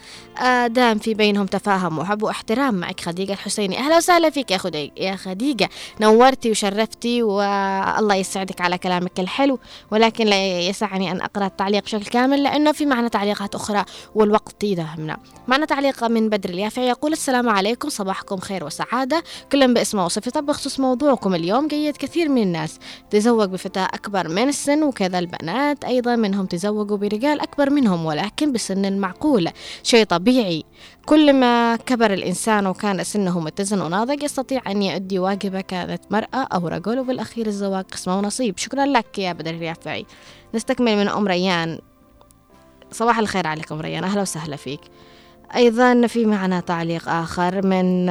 [0.42, 3.78] آه، دام في بينهم تفاهم وحب واحترام معك خديجة الحسيني.
[3.78, 5.68] أهلا وسهلا فيك يا خديجة يا خديجة.
[6.00, 9.58] نورتي وشرفتي والله يسعدك على كلامك الحلو
[9.90, 15.16] ولكن لا يسعني أن أقرأ التعليق بشكل كامل لأنه في معنا تعليقات أخرى والوقت يدهمنا
[15.48, 19.22] معنا تعليق من بدر اليافع يقول السلام عليكم صباحكم خير وسعادة.
[19.52, 22.78] كلا باسمه وصفته بخصوص موضوعكم اليوم جيد كثير من الناس.
[23.20, 28.98] تزوج بفتاة أكبر من السن وكذا البنات أيضا منهم تزوجوا برجال أكبر منهم ولكن بسن
[28.98, 29.48] معقول.
[29.82, 30.64] شيء طبيعي.
[31.06, 36.68] كل ما كبر الإنسان وكان سنه متزن وناضج يستطيع أن يؤدي واجبة كانت مرأة أو
[36.68, 38.58] رجل وبالأخير الزواج قسمة ونصيب.
[38.58, 40.06] شكرا لك يا بدر الريافعي.
[40.54, 41.78] نستكمل من أم ريان.
[42.92, 44.80] صباح الخير عليكم ريان أهلا وسهلا فيك.
[45.54, 48.08] أيضا في معنا تعليق آخر من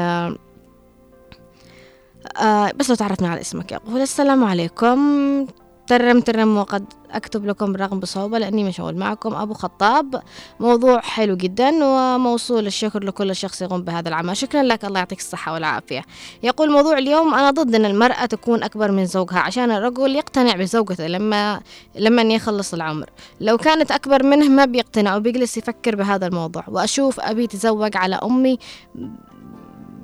[2.39, 4.99] آه بس لو تعرفنا على اسمك يقول السلام عليكم.
[5.87, 9.35] ترم ترم وقد أكتب لكم رغم بصعوبة لأني مشغول معكم.
[9.35, 10.21] أبو خطاب
[10.59, 14.37] موضوع حلو جدا وموصول الشكر لكل شخص يقوم بهذا العمل.
[14.37, 16.01] شكرا لك الله يعطيك الصحة والعافية.
[16.43, 21.07] يقول موضوع اليوم أنا ضد أن المرأة تكون أكبر من زوجها عشان الرجل يقتنع بزوجته
[21.07, 21.61] لما
[21.95, 23.09] لما يخلص العمر.
[23.41, 26.63] لو كانت أكبر منه ما بيقتنع وبيجلس يفكر بهذا الموضوع.
[26.67, 28.57] وأشوف أبي تزوج على أمي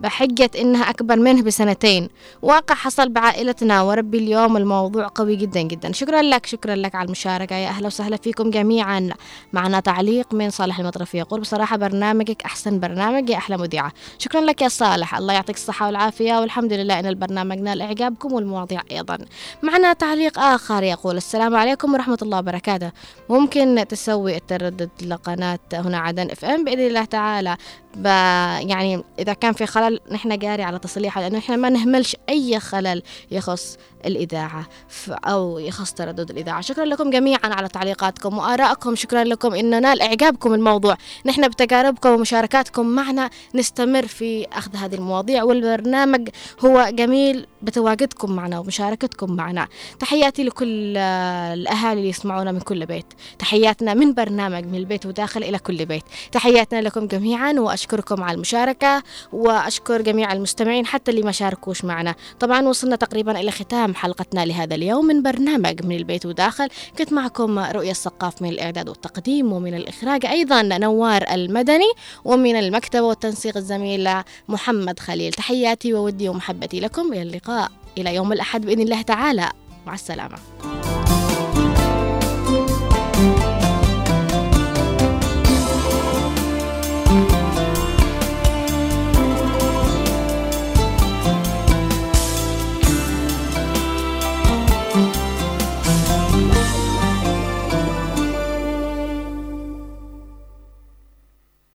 [0.02, 2.10] بحجة إنها أكبر منه بسنتين.
[2.42, 5.92] واقع حصل بعائلتنا وربي اليوم الموضوع قوي جدا جدا.
[5.92, 7.56] شكرا لك شكرا لك على المشاركة.
[7.56, 9.10] يا أهلا وسهلا فيكم جميعا.
[9.54, 13.92] معنا تعليق من صالح المطرفي يقول بصراحة برنامجك أحسن برنامج يا أحلى مذيعة.
[14.18, 15.16] شكرا لك يا صالح.
[15.18, 19.18] الله يعطيك الصحة والعافية والحمد لله أن البرنامج نال إعجابكم والمواضيع أيضا.
[19.64, 22.92] معنا تعليق آخر يقول السلام عليكم ورحمة الله وبركاته.
[23.30, 27.58] ممكن تسوي التردد لقناة هنا عدن إف إم بإذن الله تعالى.
[28.04, 33.04] يعني إذا كان في خلل نحن جاري على تصليحه لأنه نحن ما نهملش أي خلل
[33.32, 34.68] يخص الإذاعة
[35.10, 36.62] أو يخص تردد الإذاعة.
[36.62, 38.96] شكرا لكم جميعا على تعليقاتكم وآرائكم.
[38.96, 40.98] شكرا لكم إنه نال إعجابكم الموضوع.
[41.26, 46.30] نحن بتجاربكم ومشاركاتكم معنا نستمر في أخذ هذه المواضيع والبرنامج
[46.66, 49.68] هو جميل بتواجدكم معنا ومشاركتكم معنا.
[50.00, 53.06] تحياتي لكل الأهالي اللي يسمعونا من كل بيت.
[53.40, 56.04] تحياتنا من برنامج من البيت وداخل إلى كل بيت.
[56.32, 57.85] تحياتنا لكم جميعا وأشكركم.
[58.24, 62.16] على المشاركة وأشكر جميع المستمعين حتى اللي ما شاركوش معنا.
[62.40, 66.68] طبعا وصلنا تقريبا إلى ختام حلقتنا لهذا اليوم من برنامج من البيت وداخل.
[66.98, 71.92] كنت معكم رؤية السقاف من الإعداد والتقديم ومن الإخراج أيضا نوار المدني
[72.26, 74.10] ومن المكتبة والتنسيق الزميل
[74.48, 75.34] محمد خليل.
[75.34, 77.14] تحياتي وودي ومحبتي لكم.
[77.14, 77.72] إلى اللقاء.
[77.98, 79.50] إلى يوم الأحد بإذن الله تعالى.
[79.86, 80.38] مع السلامة.